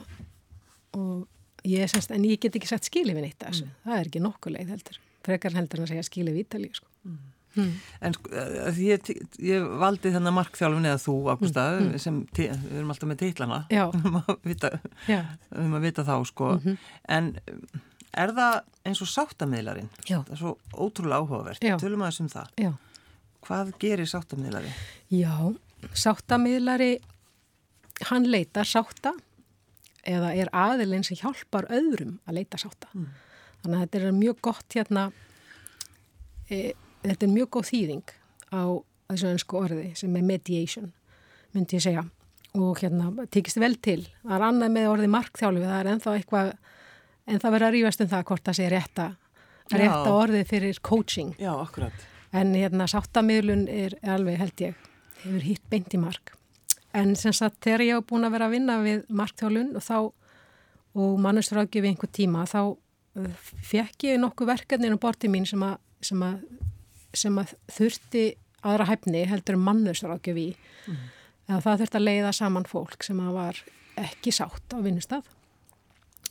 og 0.97 1.27
ég 1.63 1.85
er 1.85 1.91
semst, 1.91 2.11
en 2.11 2.25
ég 2.27 2.41
get 2.41 2.57
ekki 2.59 2.67
sett 2.67 2.89
neitt 2.91 3.43
af 3.43 3.53
þessu. 3.53 3.69
Það 3.85 3.99
er 3.99 4.09
ekki 4.09 4.23
nokkuð 4.25 4.55
leið 4.57 4.73
heldur. 4.73 4.99
Frekar 5.23 5.55
heldur 5.55 5.79
en 5.79 5.85
að 5.85 5.93
segja 5.93 6.07
skilið 6.07 6.33
við 6.33 6.45
Ítalíu, 6.47 6.75
sko. 6.75 6.87
En 7.07 7.38
sko, 7.57 8.31
að 8.31 8.71
því 8.77 8.87
ég, 8.91 9.09
ég 9.49 9.67
valdi 9.81 10.11
þennan 10.13 10.35
markþjálfin 10.37 10.89
eða 10.91 10.99
þú, 11.03 11.15
Ágústa, 11.33 11.63
sem 11.99 12.19
ti- 12.35 12.49
við 12.49 12.75
erum 12.79 12.91
alltaf 12.93 13.09
með 13.09 13.21
titlana 13.23 13.61
Já. 13.73 13.85
um 13.95 14.19
að 14.21 14.35
vita, 14.45 14.71
um 15.57 15.73
að 15.79 15.87
vita 15.87 16.05
þá, 16.07 16.13
sko. 16.29 16.51
En 17.09 17.31
um, 17.49 17.63
er 18.19 18.33
það 18.37 18.59
eins 18.89 19.01
og 19.05 19.09
sáttamiðlarinn? 19.11 19.89
Já. 20.09 20.19
Það 20.27 20.35
er 20.35 20.41
svo 20.43 20.53
ótrúlega 20.73 21.23
áhugavert. 21.23 21.65
Tölum 21.81 22.05
aðeins 22.05 22.21
um 22.23 22.29
það. 22.35 22.53
já. 22.65 22.71
Hvað 23.47 23.69
gerir 23.79 24.09
sáttamiðlari? 24.11 24.71
Já, 25.15 25.31
sáttamiðlari, 25.95 26.89
hann 28.09 28.25
leitar 28.27 28.67
sátta 28.67 29.13
eða 30.09 30.33
er 30.35 30.49
aðilinn 30.55 31.03
sem 31.07 31.17
hjálpar 31.19 31.67
öðrum 31.71 32.17
að 32.27 32.39
leita 32.39 32.59
sátta. 32.59 32.89
Þannig 33.63 33.75
að 33.77 33.81
þetta 33.85 33.99
er 33.99 34.13
mjög 34.17 34.37
gott 34.47 34.75
hérna, 34.75 35.05
e, 36.51 36.59
þetta 37.09 37.27
er 37.27 37.33
mjög 37.33 37.49
góð 37.55 37.67
þýðing 37.69 38.13
á 38.53 38.61
þessu 39.09 39.29
önsku 39.33 39.59
orði 39.59 39.89
sem 39.97 40.15
er 40.15 40.25
mediation, 40.25 40.91
myndi 41.55 41.79
ég 41.79 41.85
segja. 41.85 42.05
Og 42.57 42.79
hérna, 42.81 43.11
tekist 43.29 43.59
vel 43.61 43.75
til. 43.77 44.01
Það 44.23 44.35
er 44.35 44.45
annað 44.47 44.71
með 44.73 44.87
orði 44.89 45.09
markþjálfi, 45.13 45.65
það 45.65 45.79
er 45.79 45.89
ennþá 45.93 46.13
eitthvað, 46.17 46.53
en 47.29 47.41
það 47.41 47.55
verður 47.55 47.67
að 47.67 47.75
rífast 47.75 48.03
um 48.03 48.11
það 48.13 48.25
hvort 48.31 48.47
það 48.47 48.57
sé 48.57 48.69
rétta, 48.73 49.07
rétta 49.75 50.13
orðið 50.15 50.47
fyrir 50.49 50.81
coaching. 50.89 51.35
Já, 51.37 51.51
akkurat. 51.53 52.07
En 52.33 52.53
hérna 52.57 52.85
sáttamiðlun 52.89 53.67
er 53.69 53.95
alveg 54.05 54.41
held 54.41 54.63
ég, 54.65 54.89
hefur 55.23 55.45
hitt 55.45 55.65
beint 55.69 55.93
í 55.93 56.01
mark. 56.01 56.33
En 56.97 57.13
sem 57.17 57.33
sagt 57.37 57.61
þegar 57.65 57.85
ég 57.85 57.99
hef 57.99 58.07
búin 58.09 58.25
að 58.25 58.33
vera 58.33 58.49
að 58.49 58.55
vinna 58.57 58.79
við 58.81 59.03
markþjálun 59.13 59.75
og 59.77 59.85
þá 59.85 59.97
og 60.97 61.19
mannustrákju 61.21 61.83
við 61.83 61.93
einhver 61.93 62.11
tíma 62.13 62.45
þá 62.49 62.61
uh, 62.73 63.29
fekk 63.65 64.09
ég 64.09 64.21
nokkuð 64.21 64.49
verkefnin 64.53 64.97
á 64.97 65.01
borti 65.01 65.29
mín 65.31 65.45
sem 65.49 65.61
að, 65.65 65.77
sem 66.01 66.23
að, 66.25 66.41
sem 67.15 67.35
að 67.41 67.55
þurfti 67.71 68.23
aðra 68.65 68.89
hæfni 68.89 69.23
heldur 69.29 69.57
en 69.57 69.65
mannustrákju 69.65 70.35
við. 70.35 70.69
Mm. 70.89 71.03
Það 71.49 71.81
þurfti 71.81 71.99
að 71.99 72.07
leiða 72.07 72.31
saman 72.35 72.67
fólk 72.69 73.05
sem 73.05 73.19
að 73.23 73.35
var 73.37 73.61
ekki 73.99 74.33
sátt 74.35 74.75
á 74.75 74.77
vinnustaf. 74.83 75.27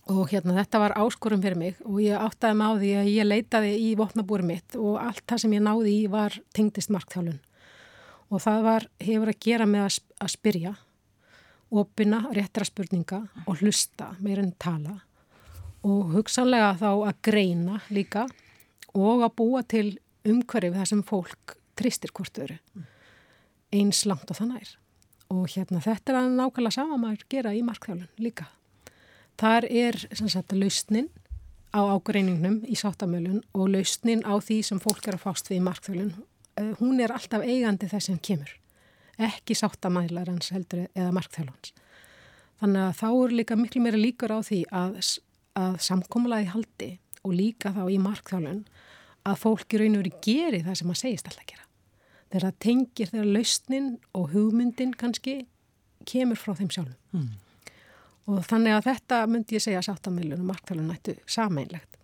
Og 0.08 0.30
hérna 0.32 0.54
þetta 0.56 0.80
var 0.80 0.94
áskorum 0.97 1.42
fyrir 1.44 1.58
mig 1.61 1.80
og 1.85 1.99
ég 2.00 2.16
áttaði 2.16 2.64
á 2.64 2.70
því 2.80 2.92
að 2.97 3.11
ég 3.12 3.28
leitaði 3.28 3.73
í 3.76 3.88
vopnabúri 3.99 4.47
mitt 4.47 4.76
og 4.80 4.97
allt 5.02 5.25
það 5.28 5.42
sem 5.42 5.56
ég 5.58 5.64
náði 5.66 5.97
í 5.99 6.06
var 6.08 6.38
tengdist 6.56 6.92
markþjálun. 6.94 7.40
Og 8.28 8.44
það 8.44 8.62
var, 8.64 8.87
hefur 9.00 9.32
að 9.32 9.42
gera 9.44 9.66
með 9.68 9.85
að, 9.85 9.99
að 10.25 10.32
spyrja, 10.32 10.73
opina 11.68 12.23
réttra 12.32 12.64
spurninga 12.64 13.20
og 13.44 13.61
hlusta 13.61 14.14
meir 14.25 14.40
en 14.40 14.54
tala 14.61 14.97
og 15.87 16.12
hugsanlega 16.14 16.73
þá 16.80 16.90
að 16.90 17.18
greina 17.28 17.80
líka 17.94 18.25
og 18.97 19.25
að 19.26 19.35
búa 19.38 19.62
til 19.68 19.88
umhverfi 20.30 20.75
þar 20.76 20.90
sem 20.90 21.02
fólk 21.06 21.56
tristir 21.78 22.12
hvort 22.14 22.38
öru 22.42 22.58
eins 23.75 24.04
langt 24.08 24.30
og 24.30 24.38
þannig 24.38 24.62
er. 24.64 24.75
Og 25.28 25.49
hérna 25.52 25.80
þetta 25.85 26.14
er 26.14 26.18
að 26.23 26.37
nákvæmlega 26.38 26.76
sama 26.78 26.97
maður 27.00 27.26
gera 27.32 27.52
í 27.52 27.64
markþjálun 27.66 28.08
líka. 28.23 28.47
Þar 29.38 29.66
er 29.68 29.99
sagt 30.16 30.54
lausnin 30.56 31.11
á 31.70 31.85
ágreiningnum 31.85 32.62
í 32.64 32.76
sáttamölun 32.78 33.42
og 33.52 33.68
lausnin 33.75 34.25
á 34.25 34.35
því 34.40 34.62
sem 34.64 34.80
fólk 34.82 35.04
er 35.06 35.18
að 35.18 35.26
fást 35.26 35.50
við 35.50 35.61
í 35.61 35.66
markþjálun. 35.66 36.14
Eh, 36.56 36.73
Hún 36.80 37.00
er 37.00 37.12
alltaf 37.12 37.44
eigandi 37.44 37.90
þess 37.90 38.08
sem 38.08 38.18
kemur. 38.18 38.50
Ekki 39.18 39.54
sáttamælarans 39.58 40.50
heldur 40.54 40.87
eða 40.94 41.12
markþjálfans. 41.12 41.75
Þannig 42.58 42.82
að 42.88 42.97
þá 42.99 43.08
er 43.11 43.37
líka 43.38 43.58
miklu 43.58 43.82
meira 43.85 44.00
líkur 44.00 44.32
á 44.35 44.40
því 44.42 44.64
að, 44.75 44.97
að 45.58 45.78
samkomulaði 45.85 46.49
haldi 46.54 46.90
og 47.23 47.37
líka 47.37 47.75
þá 47.76 47.85
í 47.92 47.99
markþjálfun 48.02 48.64
að 49.28 49.40
fólk 49.42 49.75
í 49.75 49.80
raun 49.82 49.99
og 49.99 50.04
veru 50.04 50.23
geri 50.25 50.62
það 50.66 50.80
sem 50.80 50.92
að 50.92 51.00
segist 51.02 51.28
alltaf 51.28 51.44
að 51.44 51.52
gera. 51.52 51.66
Þegar 52.28 52.47
það 52.47 52.58
tengir 52.64 53.12
þegar 53.12 53.30
lausnin 53.37 53.90
og 54.18 54.32
hugmyndin 54.35 54.94
kannski 55.00 55.37
kemur 56.08 56.40
frá 56.40 56.54
þeim 56.58 56.73
sjálfum. 56.75 56.99
Mm. 57.16 57.28
Og 58.28 58.44
þannig 58.44 58.76
að 58.76 58.87
þetta 58.90 59.23
myndi 59.32 59.56
ég 59.56 59.64
segja 59.64 59.85
sáttamilun 59.85 60.42
og 60.42 60.49
markþjálun 60.50 60.90
nættu 60.92 61.14
sameinlegt. 61.25 61.97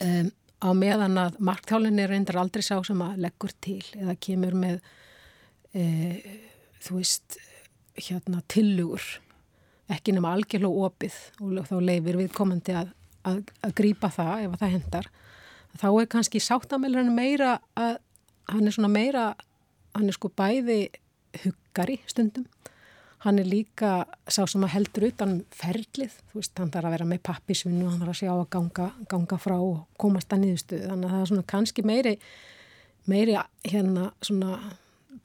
Um, 0.00 0.30
á 0.60 0.68
meðan 0.76 1.18
að 1.20 1.38
marktjálun 1.42 2.00
er 2.00 2.12
reyndar 2.12 2.40
aldrei 2.40 2.62
sá 2.64 2.76
sem 2.84 3.00
að 3.04 3.20
leggur 3.24 3.52
til 3.64 3.80
eða 3.96 4.16
kemur 4.20 4.56
með 4.60 4.80
e, 5.72 5.84
þú 6.84 6.98
veist 6.98 7.38
hérna 7.96 8.42
tillugur 8.50 9.06
ekki 9.90 10.14
nema 10.14 10.34
algjörlega 10.36 10.86
opið 10.86 11.16
og 11.40 11.62
þá 11.68 11.74
leifir 11.82 12.20
viðkomandi 12.20 12.76
að, 12.76 12.92
að, 13.26 13.40
að 13.66 13.74
grýpa 13.80 14.12
það 14.14 14.44
ef 14.44 14.58
það 14.60 14.74
hendar 14.76 15.10
þá 15.78 15.88
er 15.92 16.08
kannski 16.10 16.40
sáttamælurinn 16.42 17.14
meira 17.14 17.58
að 17.78 17.98
hann 18.50 18.66
er 18.66 18.74
svona 18.74 18.90
meira 18.90 19.30
hann 19.94 20.08
er 20.08 20.16
sko 20.16 20.30
bæði 20.34 20.80
huggari 21.44 22.00
stundum. 22.10 22.46
Hann 23.20 23.38
er 23.38 23.44
líka 23.44 24.06
sá 24.32 24.46
sem 24.48 24.62
að 24.64 24.72
heldur 24.78 25.04
utan 25.10 25.34
ferlið, 25.52 26.14
þú 26.30 26.38
veist, 26.38 26.54
hann 26.56 26.70
þarf 26.72 26.88
að 26.88 26.94
vera 26.94 27.08
með 27.10 27.18
pappisvinnu, 27.28 27.84
hann 27.90 28.00
þarf 28.00 28.14
að 28.14 28.20
sjá 28.22 28.30
að 28.32 28.46
ganga, 28.54 28.86
ganga 29.12 29.38
frá 29.42 29.56
og 29.58 29.82
komast 30.00 30.32
að 30.32 30.46
nýðustuð 30.46 30.86
þannig 30.86 31.10
að 31.10 31.12
það 31.12 31.24
er 31.24 31.30
svona 31.32 31.48
kannski 31.52 31.84
meiri 31.84 32.14
meiri 33.10 33.36
hérna 33.66 34.06
svona 34.24 34.56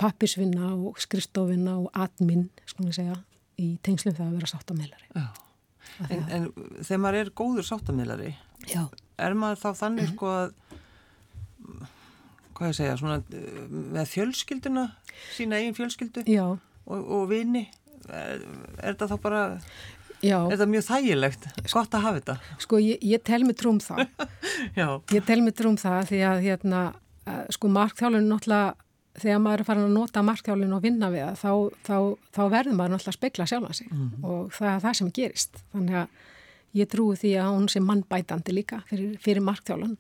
pappisvinna 0.01 0.73
og 0.75 0.99
skrifstofinna 0.99 1.77
og 1.85 1.89
admin, 1.95 2.49
sko 2.67 2.83
að 2.83 2.97
segja 2.99 3.17
í 3.61 3.69
tengslum 3.85 4.15
það 4.17 4.27
að 4.27 4.35
vera 4.35 4.51
sáttamælari 4.51 5.25
en, 6.09 6.23
en 6.35 6.47
þegar 6.81 7.01
maður 7.05 7.19
er 7.21 7.33
góður 7.39 7.67
sáttamælari 7.69 8.31
er 9.17 9.38
maður 9.38 9.62
þá 9.63 9.81
þannig 9.81 10.12
sko 10.12 10.31
að 10.31 10.53
hvað 12.55 12.72
ég 12.72 12.77
segja, 12.77 12.95
svona 13.00 13.19
með 13.95 14.12
fjölskylduna, 14.13 14.86
sína 15.36 15.60
eigin 15.60 15.75
fjölskyldu? 15.77 16.24
Og, 16.86 17.12
og 17.17 17.27
vini? 17.31 17.65
Er, 18.05 18.43
er 18.79 18.93
þetta 18.93 19.10
þá 19.12 19.15
bara 19.24 19.43
Já. 20.22 20.38
er 20.45 20.53
þetta 20.53 20.69
mjög 20.72 20.86
þægilegt, 20.88 21.48
gott 21.74 21.98
að 21.98 22.05
hafa 22.05 22.22
þetta. 22.22 22.36
Sko 22.63 22.79
ég, 22.81 23.03
ég 23.03 23.24
tel 23.25 23.41
mig 23.45 23.57
trúm 23.60 23.81
það. 23.84 24.05
Ég 25.15 25.25
tel 25.27 25.41
mig 25.43 25.55
trúm 25.57 25.75
það 25.79 26.12
því 26.12 26.22
að 26.29 26.43
hérna, 26.45 26.81
sko 27.53 27.69
markþjálun 27.74 28.29
náttúrulega 28.29 28.75
þegar 29.15 29.41
maður 29.41 29.63
er 29.63 29.67
farin 29.67 29.88
að 29.88 29.95
nota 29.95 30.24
markþjálun 30.27 30.75
og 30.75 30.84
vinna 30.84 31.10
við 31.12 31.25
það, 31.25 31.36
þá, 31.41 31.84
þá, 31.88 31.98
þá 32.36 32.41
verður 32.51 32.77
maður 32.77 32.93
náttúrulega 32.95 33.13
að 33.13 33.19
spekla 33.19 33.48
sjálfa 33.50 33.75
sig. 33.77 33.91
Mm 33.91 34.05
-hmm. 34.05 34.25
og 34.29 34.55
það 34.55 34.72
er 34.72 34.81
það 34.86 34.98
sem 35.00 35.12
gerist. 35.19 35.62
Þannig 35.74 36.00
að 36.01 36.24
ég 36.75 36.89
trúi 36.91 37.15
því 37.20 37.38
að 37.41 37.53
hún 37.53 37.70
sé 37.72 37.82
mannbætandi 37.84 38.55
líka 38.55 38.82
fyrir, 38.89 39.15
fyrir 39.24 39.44
markþjálun 39.46 39.96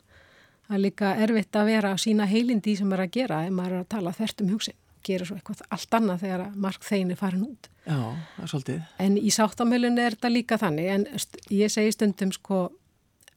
það 0.65 0.77
er 0.77 0.83
líka 0.83 1.11
erfitt 1.25 1.59
að 1.59 1.69
vera 1.69 1.93
að 1.93 2.01
sína 2.05 2.27
heilindi 2.29 2.75
sem 2.79 2.93
er 2.95 3.05
að 3.05 3.13
gera 3.19 3.43
ef 3.45 3.53
maður 3.53 3.77
er 3.77 3.83
að 3.83 3.91
tala 3.93 4.13
þert 4.15 4.43
um 4.43 4.53
hugsin. 4.55 4.77
Gera 5.05 5.27
svo 5.27 5.35
eitthvað 5.37 5.61
allt 5.75 5.97
annað 5.99 6.23
þegar 6.23 6.45
mark 6.65 6.85
þein 6.85 7.11
er 7.13 7.19
farin 7.19 7.43
út. 7.45 7.69
Já, 7.85 7.99
það 7.99 8.45
er 8.45 8.51
svolítið. 8.53 8.79
En 9.05 9.19
í 9.21 9.33
sáttamölun 9.33 10.01
er 10.01 10.15
þetta 10.15 10.31
líka 10.33 10.57
þannig 10.61 10.89
en 10.95 11.05
ég 11.53 11.73
segi 11.73 11.93
stundum 11.93 12.33
sko 12.33 12.63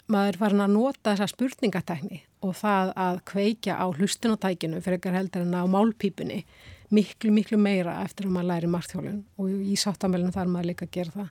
maður 0.09 0.33
er 0.33 0.41
farin 0.41 0.65
að 0.65 0.75
nota 0.79 1.13
þessa 1.13 1.29
spurningatækni 1.35 2.23
og 2.47 2.57
það 2.57 2.95
að 3.05 3.21
kveikja 3.29 3.77
á 3.77 3.87
hlustunatækinu 3.91 4.81
fyrir 4.81 4.97
ekkar 4.97 5.19
heldur 5.19 5.45
en 5.45 5.59
á 5.59 5.69
málpípunni 5.69 6.45
miklu, 6.95 7.35
miklu 7.35 7.59
meira 7.61 7.99
eftir 8.07 8.29
að 8.29 8.39
maður 8.39 8.51
læri 8.55 8.73
markþjólun 8.73 9.21
og 9.37 9.53
í 9.53 9.77
sáttamölun 9.77 10.33
þarf 10.33 10.55
maður 10.55 10.71
líka 10.71 10.89
að 10.89 10.95
gera 10.97 11.17
það 11.19 11.29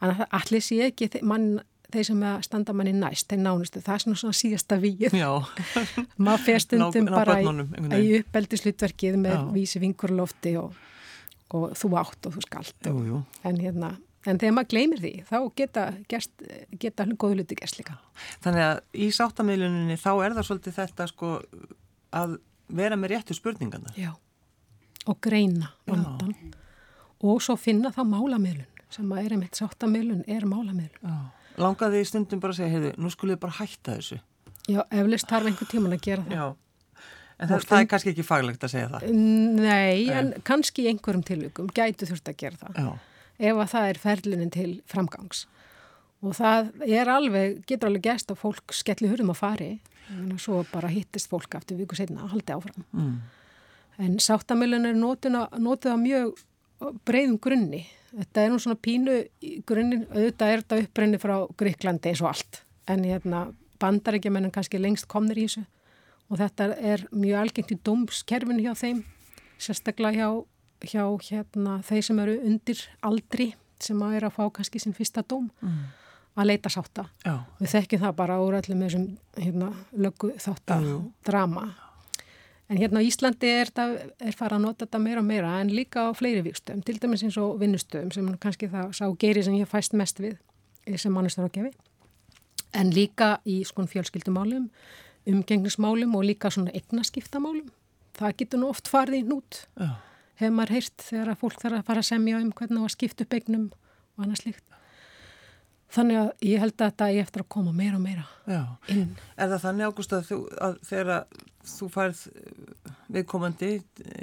allir 0.00 0.64
sé 0.64 0.82
ekki 0.90 1.10
mann 1.26 1.56
þeir 1.92 2.08
sem 2.08 2.24
standa 2.44 2.74
manni 2.76 2.94
næst, 2.96 3.28
þeir 3.30 3.42
nánustu, 3.44 3.82
það 3.84 3.94
er 3.94 4.02
svona, 4.04 4.18
svona 4.22 4.36
síðasta 4.36 4.78
víð. 4.82 5.14
maður 6.24 6.42
fer 6.46 6.64
stundum 6.64 7.10
bara 7.12 7.38
í, 7.40 7.46
í 8.00 8.10
uppeldislutverkið 8.20 9.20
með 9.22 9.36
Já. 9.36 9.44
vísi 9.54 9.82
vinkurlofti 9.82 10.56
og, 10.60 10.74
og 11.54 11.70
þú 11.78 11.92
átt 12.02 12.28
og 12.28 12.36
þú 12.36 12.44
skalt. 12.48 12.90
Jú, 12.90 12.96
jú. 13.06 13.22
En, 13.46 13.60
hérna, 13.62 13.92
en 14.26 14.42
þegar 14.42 14.58
maður 14.58 14.72
gleymir 14.74 15.02
því, 15.04 15.14
þá 15.30 15.38
geta, 15.62 15.86
gerst, 16.10 16.46
geta 16.82 17.08
góðu 17.14 17.40
luti 17.40 17.58
gerst 17.58 17.80
líka. 17.80 17.98
Þannig 18.44 18.66
að 18.66 18.84
í 19.06 19.10
sáttamíluninni 19.14 19.98
þá 20.00 20.12
er 20.16 20.38
það 20.38 20.50
svolítið 20.50 20.78
þetta 20.82 21.10
sko 21.12 21.34
að 22.16 22.38
vera 22.76 22.98
með 22.98 23.14
réttu 23.14 23.36
spurningarna. 23.36 23.94
Já, 23.98 24.10
og 25.06 25.20
greina 25.22 25.70
vandan 25.86 26.34
og 27.24 27.38
svo 27.40 27.54
finna 27.56 27.92
þá 27.94 28.02
málamilun 28.10 28.75
sem 28.96 29.12
að 29.12 29.24
er 29.24 29.34
einmitt 29.36 29.58
sáttamilun 29.58 30.22
er 30.30 30.46
málamilun. 30.48 31.16
Langaði 31.60 32.02
í 32.02 32.08
stundum 32.08 32.40
bara 32.42 32.52
að 32.52 32.60
segja, 32.60 32.72
heyrðu, 32.74 32.92
nú 33.00 33.10
skulle 33.12 33.36
ég 33.36 33.42
bara 33.42 33.56
hætta 33.58 33.96
þessu. 33.96 34.20
Já, 34.66 34.80
eflust 34.90 35.28
þarf 35.30 35.50
einhver 35.50 35.68
tíman 35.70 35.96
að 35.96 36.02
gera 36.04 36.24
það. 36.26 36.36
Já, 36.36 37.02
en 37.38 37.50
það, 37.50 37.66
það 37.70 37.82
er 37.82 37.90
kannski 37.92 38.12
ekki 38.12 38.26
faglegt 38.26 38.66
að 38.66 38.72
segja 38.74 38.88
það. 38.94 39.04
Nei, 39.60 40.08
en, 40.10 40.16
en 40.18 40.46
kannski 40.46 40.84
í 40.84 40.88
einhverjum 40.90 41.24
tilvíkum 41.26 41.68
gætu 41.76 42.08
þurft 42.10 42.32
að 42.32 42.40
gera 42.42 42.60
það. 42.64 42.80
Já. 42.82 42.90
Ef 43.36 43.60
að 43.62 43.70
það 43.74 43.90
er 43.90 44.00
ferlinin 44.00 44.52
til 44.52 44.70
framgangs. 44.90 45.44
Og 46.24 46.34
það 46.36 46.70
er 46.88 47.10
alveg, 47.12 47.60
getur 47.68 47.90
alveg 47.90 48.08
gæst 48.08 48.32
að 48.32 48.40
fólk 48.40 48.74
skelli 48.74 49.10
hurðum 49.12 49.34
að 49.34 49.40
fari, 49.42 49.70
en 50.16 50.36
svo 50.40 50.62
bara 50.72 50.90
hittist 50.90 51.28
fólk 51.30 51.58
aftur 51.58 51.78
viku 51.78 51.98
setna 51.98 52.24
að 52.24 52.36
haldi 52.36 52.56
áfram. 52.56 52.86
Mm. 52.96 53.16
En 54.06 54.18
sáttamilun 54.20 54.88
er 54.88 54.96
nótuð 54.96 55.92
á 55.92 55.96
mjög 56.00 56.34
breyðum 57.06 57.38
grunni 57.42 57.86
Þetta 58.16 58.42
er 58.42 58.52
nú 58.52 58.58
svona 58.62 58.78
pínu 58.80 59.14
grunninn, 59.68 60.06
auðvitað 60.08 60.52
er 60.52 60.62
þetta 60.62 60.78
uppbreyni 60.84 61.18
frá 61.20 61.34
Gríklandi 61.60 62.12
eins 62.12 62.22
og 62.24 62.30
allt 62.30 62.62
en 62.88 63.04
hérna 63.04 63.42
bandarækjumennum 63.82 64.52
kannski 64.54 64.80
lengst 64.80 65.08
komnir 65.10 65.42
í 65.42 65.44
þessu 65.44 65.66
og 66.30 66.40
þetta 66.40 66.70
er 66.80 67.04
mjög 67.12 67.42
algengt 67.42 67.74
í 67.74 67.78
dómskerfinu 67.86 68.64
hjá 68.64 68.72
þeim, 68.78 69.02
sérstaklega 69.60 70.16
hjá, 70.16 70.30
hjá 70.88 71.04
hérna, 71.28 71.76
þeir 71.86 72.08
sem 72.08 72.22
eru 72.24 72.38
undir 72.48 72.82
aldri 73.04 73.50
sem 73.82 74.00
að 74.02 74.16
er 74.16 74.28
að 74.30 74.36
fá 74.38 74.42
kannski 74.56 74.80
sinn 74.80 74.96
fyrsta 74.96 75.22
dóm 75.28 75.50
mm. 75.60 75.82
að 76.40 76.48
leita 76.48 76.72
sátta. 76.72 77.10
Já. 77.20 77.36
Við 77.60 77.74
þekkjum 77.74 78.04
það 78.06 78.16
bara 78.22 78.38
úr 78.42 78.56
öllum 78.62 78.86
þessum 78.86 79.06
hérna, 79.36 79.72
lögu 79.92 80.32
þáttar 80.40 80.88
drama 81.28 81.68
En 82.66 82.80
hérna 82.80 82.98
á 82.98 83.06
Íslandi 83.06 83.46
er, 83.46 83.70
er 84.18 84.34
fara 84.34 84.58
að 84.58 84.64
nota 84.64 84.86
þetta 84.86 84.98
meira 84.98 85.22
og 85.22 85.26
meira 85.28 85.52
en 85.60 85.70
líka 85.70 86.08
á 86.08 86.10
fleiri 86.18 86.42
vikstöðum, 86.42 86.82
til 86.82 86.96
dæmis 86.98 87.22
eins 87.22 87.36
og 87.38 87.60
vinnustöðum 87.60 88.10
sem 88.14 88.30
kannski 88.42 88.68
það 88.72 88.90
sá 88.98 89.04
geiri 89.22 89.44
sem 89.46 89.54
ég 89.54 89.70
fæst 89.70 89.94
mest 89.94 90.18
við 90.22 90.34
sem 90.98 91.14
mannustur 91.14 91.46
á 91.46 91.50
gefi. 91.54 91.70
En 92.74 92.90
líka 92.90 93.36
í 93.46 93.60
skon 93.66 93.86
fjölskyldumálum, 93.90 94.66
umgengnismálum 95.30 96.18
og 96.18 96.26
líka 96.26 96.50
svona 96.50 96.74
egnaskiptamálum. 96.74 97.70
Það 98.18 98.36
getur 98.42 98.62
nú 98.62 98.72
oft 98.72 98.90
farið 98.90 99.22
í 99.22 99.28
nút. 99.30 99.62
Já. 99.78 99.94
Hefur 100.36 100.56
maður 100.58 100.74
heyrt 100.76 101.06
þegar 101.06 101.32
að 101.32 101.40
fólk 101.40 101.60
þarf 101.62 101.78
að 101.78 101.86
fara 101.86 102.02
að 102.02 102.10
semja 102.10 102.40
um 102.42 102.50
hvernig 102.50 102.76
það 102.76 102.86
var 102.86 102.94
skipt 102.96 103.22
upp 103.24 103.36
egnum 103.38 103.68
og 103.70 104.26
annað 104.26 104.42
slíkt. 104.42 104.66
Þannig 105.94 106.18
að 106.20 106.30
ég 106.48 106.62
held 106.62 106.74
að 106.74 106.84
þetta 106.84 107.08
er 107.12 107.22
eftir 107.22 107.44
að 107.44 107.50
koma 107.54 107.72
meira 107.76 107.96
og 107.98 108.04
meira 108.04 108.24
Já. 108.50 108.62
inn. 108.92 109.10
Er 109.36 109.50
það 109.52 109.64
þannig 109.64 109.90
ágúst 109.90 110.14
að, 110.16 110.32
að 110.66 110.78
þegar 110.88 111.12
þú 111.66 111.88
færð 111.94 112.22
viðkomandi 113.14 113.72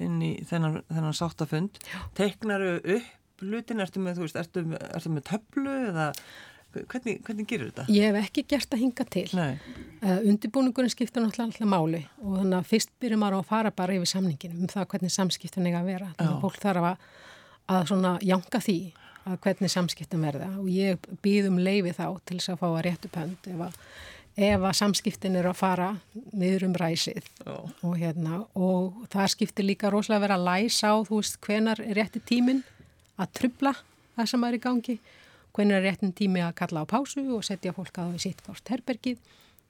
inn 0.03 0.17
í 0.23 0.31
þennan, 0.47 0.81
þennan 0.91 1.17
sáttafund, 1.17 1.79
teiknaru 2.19 2.77
upp 2.81 3.11
hlutin, 3.43 3.83
ertu 3.83 4.01
með, 4.03 4.23
veist, 4.23 4.39
ertu, 4.39 4.63
ertu 4.93 5.11
með 5.11 5.25
töflu 5.27 5.73
eða 5.89 6.09
hvernig, 6.73 7.19
hvernig 7.25 7.47
gerur 7.49 7.71
þetta? 7.71 7.85
Ég 7.93 8.09
hef 8.09 8.27
ekki 8.27 8.45
gert 8.53 8.75
að 8.75 8.83
hinga 8.83 9.05
til. 9.15 9.25
Uh, 9.33 10.17
Undibúningurinn 10.29 10.91
skiptir 10.93 11.23
náttúrulega 11.23 11.49
alltaf 11.49 11.69
máli 11.69 12.01
og 12.23 12.39
þannig 12.39 12.57
að 12.59 12.71
fyrst 12.71 12.93
byrjum 13.03 13.23
maður 13.23 13.39
að 13.41 13.51
fara 13.51 13.73
bara 13.75 13.97
yfir 13.97 14.11
samningin 14.13 14.57
um 14.57 14.71
það 14.71 14.89
hvernig 14.93 15.13
samskiptin 15.13 15.69
eiga 15.69 15.83
að 15.83 15.91
vera. 15.91 16.11
Þannig 16.17 16.33
að 16.33 16.43
fólk 16.45 16.59
þarf 16.63 16.89
að, 16.89 17.07
að 17.75 17.87
svona 17.91 18.13
janga 18.23 18.63
því 18.63 18.77
að 19.27 19.37
hvernig 19.43 19.71
samskiptum 19.71 20.25
verða. 20.25 20.49
Og 20.59 20.67
ég 20.71 21.07
býðum 21.23 21.61
leiði 21.63 21.93
þá 21.95 22.07
til 22.25 22.39
þess 22.39 22.53
að 22.53 22.59
fá 22.61 22.67
að 22.69 22.81
réttu 22.87 23.11
pönd 23.13 23.49
ef 23.51 23.63
að, 23.67 23.77
ef 24.49 24.67
að 24.67 24.77
samskiptin 24.79 25.39
eru 25.39 25.51
að 25.51 25.59
fara 25.61 25.89
niður 26.33 26.67
um 26.69 26.77
ræsið. 26.81 27.29
Oh. 27.47 27.71
og, 27.81 27.97
hérna, 28.01 28.43
og 28.55 29.03
það 29.13 29.33
skiptir 29.35 29.67
líka 29.67 29.91
rosalega 29.93 30.19
að 30.19 30.25
vera 30.27 30.39
að 30.39 30.47
læsa 30.49 30.91
á 30.91 30.95
þú 31.07 31.21
veist 31.21 31.39
hvenar 31.45 31.83
er 31.83 31.99
rétti 31.99 32.23
tímin 32.23 32.63
að 33.19 33.35
trubla 33.39 33.75
það 34.17 34.31
sem 34.33 34.47
er 34.49 34.57
í 34.57 34.63
gangi. 34.63 34.97
Hvenar 35.53 35.79
er 35.79 35.87
réttin 35.91 36.13
tími 36.17 36.41
að 36.43 36.55
kalla 36.59 36.83
á 36.83 36.89
pásu 36.89 37.23
og 37.35 37.45
setja 37.45 37.75
fólk 37.75 37.97
að 38.01 38.15
við 38.15 38.27
sitt 38.27 38.45
hvort 38.45 38.73
herbergið 38.73 39.19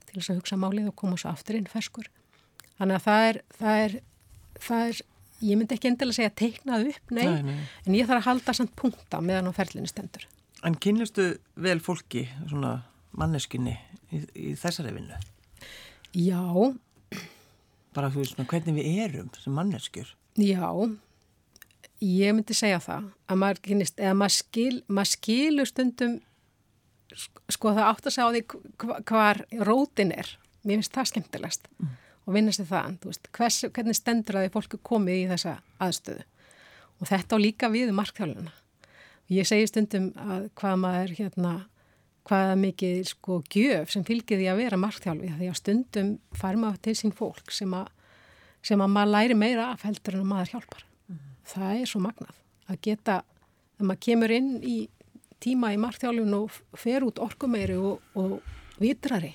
til 0.08 0.20
þess 0.20 0.32
að 0.32 0.42
hugsa 0.42 0.60
málið 0.60 0.92
og 0.92 1.00
koma 1.00 1.20
svo 1.20 1.32
aftur 1.34 1.60
inn 1.60 1.70
ferskur. 1.70 2.08
Þannig 2.80 3.00
að 3.00 3.08
það 3.08 3.26
er, 3.28 3.40
það 3.60 3.82
er, 3.84 3.98
það 4.64 4.86
er 4.88 5.02
ég 5.44 5.60
myndi 5.60 5.76
ekki 5.76 5.92
endilega 5.92 6.18
segja 6.18 6.34
teiknað 6.40 6.90
upp, 6.94 7.14
nei, 7.14 7.26
nei, 7.26 7.44
nei. 7.50 7.68
en 7.86 7.98
ég 7.98 8.08
þarf 8.08 8.24
að 8.24 8.30
halda 8.30 8.56
samt 8.58 8.74
punkta 8.80 9.20
meðan 9.24 9.52
á 9.52 9.54
ferlinni 9.56 9.92
stendur. 9.92 10.26
En 10.64 10.78
kynlistu 10.80 11.34
vel 11.60 11.80
fólki, 11.84 12.26
svona 12.48 12.78
manneskinni 13.20 13.76
í, 14.14 14.24
í 14.34 14.50
þessari 14.60 14.94
vinnu? 14.96 15.20
Já. 16.16 16.44
Bara 17.94 18.12
þú 18.14 18.24
veist, 18.24 18.40
hvernig 18.40 18.78
við 18.80 19.02
erum 19.06 19.34
sem 19.38 19.56
manneskjur? 19.58 20.14
Já, 20.40 20.70
ég 22.02 22.38
myndi 22.38 22.56
segja 22.58 22.80
það, 22.84 23.10
að 23.30 23.42
maður 23.44 23.66
kynist, 23.68 24.00
eða 24.00 24.14
maður, 24.22 24.38
skil, 24.40 24.78
maður 24.88 25.12
skilur 25.12 25.70
stundum, 25.70 26.16
sko 27.54 27.76
það 27.76 27.90
átt 27.92 28.08
að 28.08 28.16
segja 28.16 28.30
á 28.30 28.34
því 28.34 29.04
hvar 29.12 29.44
rótin 29.68 30.16
er, 30.16 30.32
mér 30.64 30.80
finnst 30.80 30.96
það 30.96 31.12
skemmtilegast. 31.12 31.70
Mm 31.78 32.00
og 32.24 32.36
vinna 32.36 32.54
sér 32.56 32.70
það, 32.70 32.98
veist, 33.04 33.30
hvers, 33.36 33.60
hvernig 33.76 33.98
stendur 33.98 34.40
að 34.40 34.48
því 34.48 34.54
fólku 34.54 34.80
komið 34.86 35.20
í 35.20 35.28
þessa 35.34 35.58
aðstöðu 35.84 36.26
og 37.02 37.10
þetta 37.10 37.36
á 37.36 37.44
líka 37.44 37.70
við 37.74 37.92
um 37.92 37.98
markþjálfuna. 38.00 38.54
Ég 39.34 39.48
segi 39.48 39.68
stundum 39.68 40.12
að 40.20 40.48
hvað 40.60 40.78
maður 40.84 41.14
hérna 41.18 41.54
hvaða 42.28 42.56
mikið 42.60 43.02
sko 43.10 43.42
gjöf 43.52 43.92
sem 43.92 44.06
fylgir 44.08 44.40
því 44.40 44.48
að 44.52 44.62
vera 44.62 44.80
markþjálfi 44.80 45.34
því 45.40 45.50
að 45.52 45.60
stundum 45.60 46.14
fær 46.40 46.60
maður 46.60 46.80
til 46.88 46.96
sín 47.00 47.16
fólk 47.16 47.52
sem 47.52 47.76
að, 47.76 47.90
sem 48.64 48.80
að 48.84 48.94
maður 48.96 49.14
læri 49.18 49.38
meira 49.40 49.68
af 49.74 49.84
heldur 49.88 50.18
en 50.18 50.24
að 50.24 50.32
maður 50.32 50.54
hjálpar. 50.54 50.86
Það 51.54 51.82
er 51.82 51.92
svo 51.92 52.04
magnað 52.04 52.36
að 52.72 52.82
geta, 52.88 53.20
að 53.80 53.88
maður 53.90 54.04
kemur 54.08 54.36
inn 54.38 54.52
í 54.64 54.78
tíma 55.44 55.74
í 55.76 55.80
markþjálfun 55.84 56.38
og 56.38 56.60
fer 56.80 57.04
út 57.04 57.20
orkumeiri 57.20 57.76
og, 57.76 58.00
og 58.16 58.38
vitrari 58.80 59.34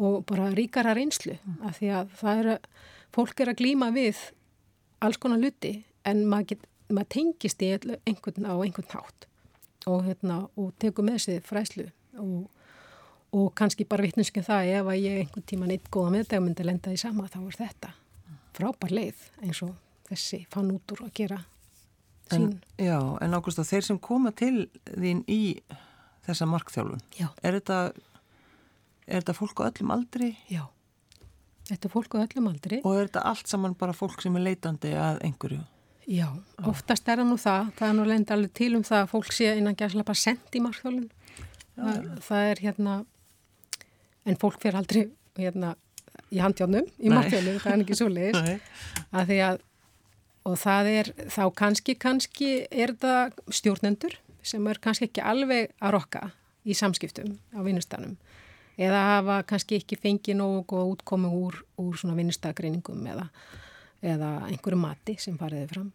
og 0.00 0.24
bara 0.28 0.50
ríkara 0.56 0.94
reynslu 0.96 1.36
af 1.66 1.78
því 1.78 1.90
að 1.98 2.14
það 2.20 2.42
er 2.42 2.50
að 2.54 2.68
fólk 3.14 3.42
er 3.42 3.52
að 3.52 3.60
glýma 3.60 3.90
við 3.94 4.20
alls 5.04 5.18
konar 5.20 5.40
luti 5.42 5.74
en 6.08 6.24
maður, 6.28 6.54
get, 6.54 6.64
maður 6.88 7.10
tengist 7.16 7.62
í 7.64 7.72
einhvern 7.74 8.48
á 8.48 8.54
einhvern 8.56 8.94
hátt 8.94 9.28
og, 9.88 10.04
hérna, 10.06 10.42
og 10.56 10.72
tekur 10.80 11.06
með 11.06 11.20
sig 11.26 11.44
fræslu 11.44 11.86
og, 12.20 12.48
og 13.36 13.52
kannski 13.58 13.86
bara 13.88 14.04
vittnuskin 14.06 14.46
það 14.46 14.72
ef 14.80 14.90
að 14.92 15.04
ég 15.04 15.22
einhvern 15.24 15.48
tíma 15.52 15.68
neitt 15.70 15.90
góða 15.92 16.14
með 16.14 16.24
þetta 16.24 16.40
og 16.40 16.46
myndi 16.48 16.68
lenda 16.68 16.94
í 16.94 17.00
sama 17.00 17.28
þá 17.30 17.40
er 17.42 17.60
þetta 17.60 17.94
frábær 18.56 18.94
leið 18.94 19.24
eins 19.44 19.62
og 19.66 19.74
þessi 20.10 20.44
fann 20.52 20.72
út 20.74 20.94
úr 20.94 21.04
að 21.06 21.14
gera 21.20 21.40
sín. 22.30 22.50
En, 22.50 22.86
já, 22.86 22.98
en 23.22 23.36
ágúst 23.36 23.60
að 23.60 23.70
þeir 23.72 23.86
sem 23.86 24.00
koma 24.02 24.32
til 24.36 24.68
þín 24.90 25.22
í 25.30 25.40
þessa 26.26 26.46
markþjálfun, 26.50 27.02
Já. 27.16 27.28
er 27.42 27.56
þetta, 27.58 27.78
er 29.10 29.22
þetta 29.24 29.36
fólk 29.36 29.62
á 29.62 29.68
öllum 29.68 29.92
aldri 29.94 30.30
Já, 30.50 30.62
þetta 31.68 31.88
er 31.88 31.92
fólk 31.92 32.16
á 32.16 32.18
öllum 32.24 32.48
aldri. 32.50 32.80
og 32.84 32.96
er 32.96 33.10
þetta 33.10 33.26
allt 33.32 33.50
saman 33.50 33.76
bara 33.78 33.96
fólk 33.96 34.22
sem 34.22 34.36
er 34.38 34.46
leitandi 34.46 34.94
að 34.96 35.20
einhverju? 35.26 35.60
Já, 36.10 36.26
oftast 36.66 37.06
er 37.08 37.20
það 37.20 37.28
nú 37.30 37.38
það, 37.38 37.70
það 37.78 37.88
er 37.88 37.96
nú 37.98 38.04
lendi 38.08 38.34
alveg 38.34 38.52
til 38.58 38.72
um 38.74 38.84
það 38.86 39.04
að 39.04 39.10
fólk 39.12 39.34
sé 39.36 39.52
innan 39.54 39.76
bara 39.78 40.18
send 40.18 40.56
í 40.58 40.62
markþjálfun. 40.64 41.10
Það, 41.76 42.08
það 42.26 42.46
er 42.50 42.62
hérna, 42.64 42.94
en 44.26 44.40
fólk 44.40 44.58
fyrir 44.62 44.80
aldrei 44.80 45.04
hérna 45.38 45.76
í 46.34 46.40
handjárnum 46.42 46.88
í 46.98 47.06
Nei. 47.06 47.14
markþjálfun, 47.14 47.60
það 47.62 47.76
er 47.76 47.84
ekki 47.84 47.98
svo 48.00 48.08
leiðis. 48.10 48.40
Nei. 48.48 48.58
að 49.12 49.30
því 49.30 49.38
að 49.46 49.60
og 50.50 50.56
það 50.60 50.90
er 50.94 51.12
þá 51.30 51.42
kannski 51.60 51.94
kannski 52.00 52.50
er 52.72 52.94
það 53.00 53.38
stjórnendur 53.60 54.16
sem 54.42 54.66
er 54.72 54.80
kannski 54.82 55.10
ekki 55.10 55.24
alveg 55.24 55.74
að 55.78 55.94
rokka 55.96 56.22
í 56.64 56.76
samskiptum 56.76 57.36
á 57.52 57.60
vinnustanum 57.64 58.16
eða 58.80 59.00
hafa 59.10 59.40
kannski 59.48 59.80
ekki 59.80 59.98
fengið 60.00 60.38
nógu 60.40 60.62
góð 60.72 60.94
útkomu 60.94 61.30
úr, 61.36 61.58
úr 61.80 61.98
svona 62.00 62.16
vinnustagreiningum 62.18 63.06
eða, 63.12 63.26
eða 64.00 64.30
einhverju 64.48 64.80
mati 64.80 65.16
sem 65.20 65.36
fariði 65.40 65.68
fram. 65.74 65.90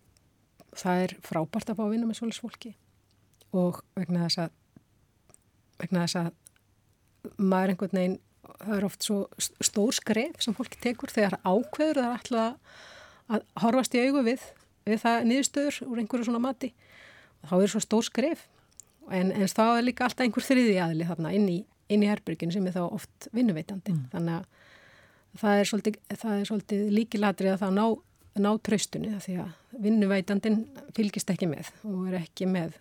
Það 0.76 1.04
er 1.06 1.16
frábært 1.26 1.72
að 1.72 1.80
fá 1.80 1.86
að 1.86 1.94
vinna 1.96 2.10
með 2.10 2.20
svolítið 2.20 2.44
fólki. 2.46 2.74
Og 3.56 3.80
vegna 3.96 4.26
þess 4.26 4.44
að 4.46 4.54
vegna 5.82 6.06
þess 6.06 6.20
að 6.20 7.40
maður 7.42 7.74
einhvern 7.74 8.00
veginn 8.00 8.20
það 8.46 8.76
er 8.78 8.86
oft 8.88 9.06
svo 9.06 9.22
stór 9.64 9.96
skref 9.96 10.44
sem 10.44 10.56
fólki 10.56 10.80
tekur 10.82 11.12
þegar 11.12 11.40
ákveður 11.42 12.02
það 12.02 12.06
er 12.06 12.20
alltaf 12.20 12.84
að 13.26 13.48
horfast 13.64 13.96
í 13.98 14.04
augu 14.06 14.22
við 14.28 14.44
við 14.86 15.02
það 15.02 15.24
niðurstöður 15.32 15.80
úr 15.90 16.02
einhverju 16.02 16.28
svona 16.28 16.44
mati 16.44 16.72
og 17.42 17.50
þá 17.50 17.56
er 17.58 17.72
svo 17.74 17.82
stór 17.84 18.06
skref. 18.06 18.44
En, 19.14 19.32
en 19.34 19.50
þá 19.50 19.66
er 19.78 19.86
líka 19.86 20.06
alltaf 20.06 20.26
einhver 20.26 20.46
þriði 20.46 20.78
aðli 20.82 21.08
þarna 21.10 21.34
inn 21.38 21.50
í, 21.50 21.60
inn 21.94 22.04
í 22.04 22.10
herbyrgin 22.10 22.54
sem 22.54 22.66
er 22.68 22.76
þá 22.76 22.84
oft 22.88 23.28
vinnuveitandi. 23.36 23.94
Þannig 24.14 24.40
að 24.40 25.40
það 25.42 25.60
er 25.62 25.70
svolítið, 25.70 26.00
svolítið 26.50 26.84
líkilatri 26.96 27.52
að 27.52 27.62
það 27.64 27.76
ná, 27.78 27.86
ná 28.46 28.52
traustunni 28.66 29.20
því 29.26 29.38
að 29.44 29.80
vinnuveitandin 29.86 30.62
fylgist 30.96 31.32
ekki 31.34 31.50
með 31.52 31.72
og 31.84 32.08
er 32.10 32.20
ekki 32.24 32.48
með 32.50 32.78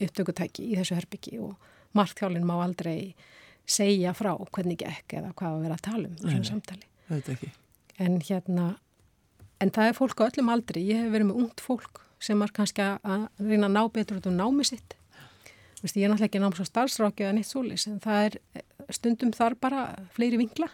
upptökutæki 0.00 0.70
í 0.72 0.78
þessu 0.78 0.96
herbyggi 0.96 1.40
og 1.44 1.56
markþjálinn 1.98 2.46
má 2.48 2.56
aldrei 2.62 3.14
segja 3.70 4.14
frá 4.16 4.32
hvernig 4.50 4.80
gekk 4.80 5.18
eða 5.20 5.34
hvað 5.36 5.56
að 5.56 5.64
vera 5.66 5.76
að 5.76 5.84
tala 5.86 6.08
um 6.08 6.16
nei. 6.24 6.46
samtali. 6.46 6.86
Ekki. 7.10 7.50
en 7.98 8.20
hérna 8.22 8.76
en 9.60 9.72
það 9.74 9.90
er 9.90 9.96
fólk 9.98 10.22
á 10.22 10.28
öllum 10.30 10.48
aldri. 10.54 10.84
Ég 10.88 11.02
hef 11.04 11.12
verið 11.12 11.28
með 11.28 11.40
ungt 11.42 11.60
fólk 11.60 12.00
sem 12.22 12.42
er 12.42 12.52
kannski 12.54 12.84
að- 12.86 13.28
reyna 13.38 13.68
að 13.68 13.74
ná 13.76 13.82
betur 13.92 14.20
út 14.20 14.26
um 14.30 14.36
námi 14.38 14.64
sitt 14.64 14.94
Vist, 15.80 15.96
ég 15.96 16.04
er 16.04 16.10
náttúrulega 16.12 16.28
ekki 16.28 16.42
náms 16.42 16.60
á 16.60 16.64
starfsráki 16.68 17.24
eða 17.24 17.36
neitt 17.38 17.48
svolis 17.48 17.86
en 17.88 18.00
það 18.04 18.26
er 18.26 18.36
stundum 18.92 19.32
þar 19.32 19.56
bara 19.60 19.84
fleiri 20.16 20.36
vingla 20.40 20.68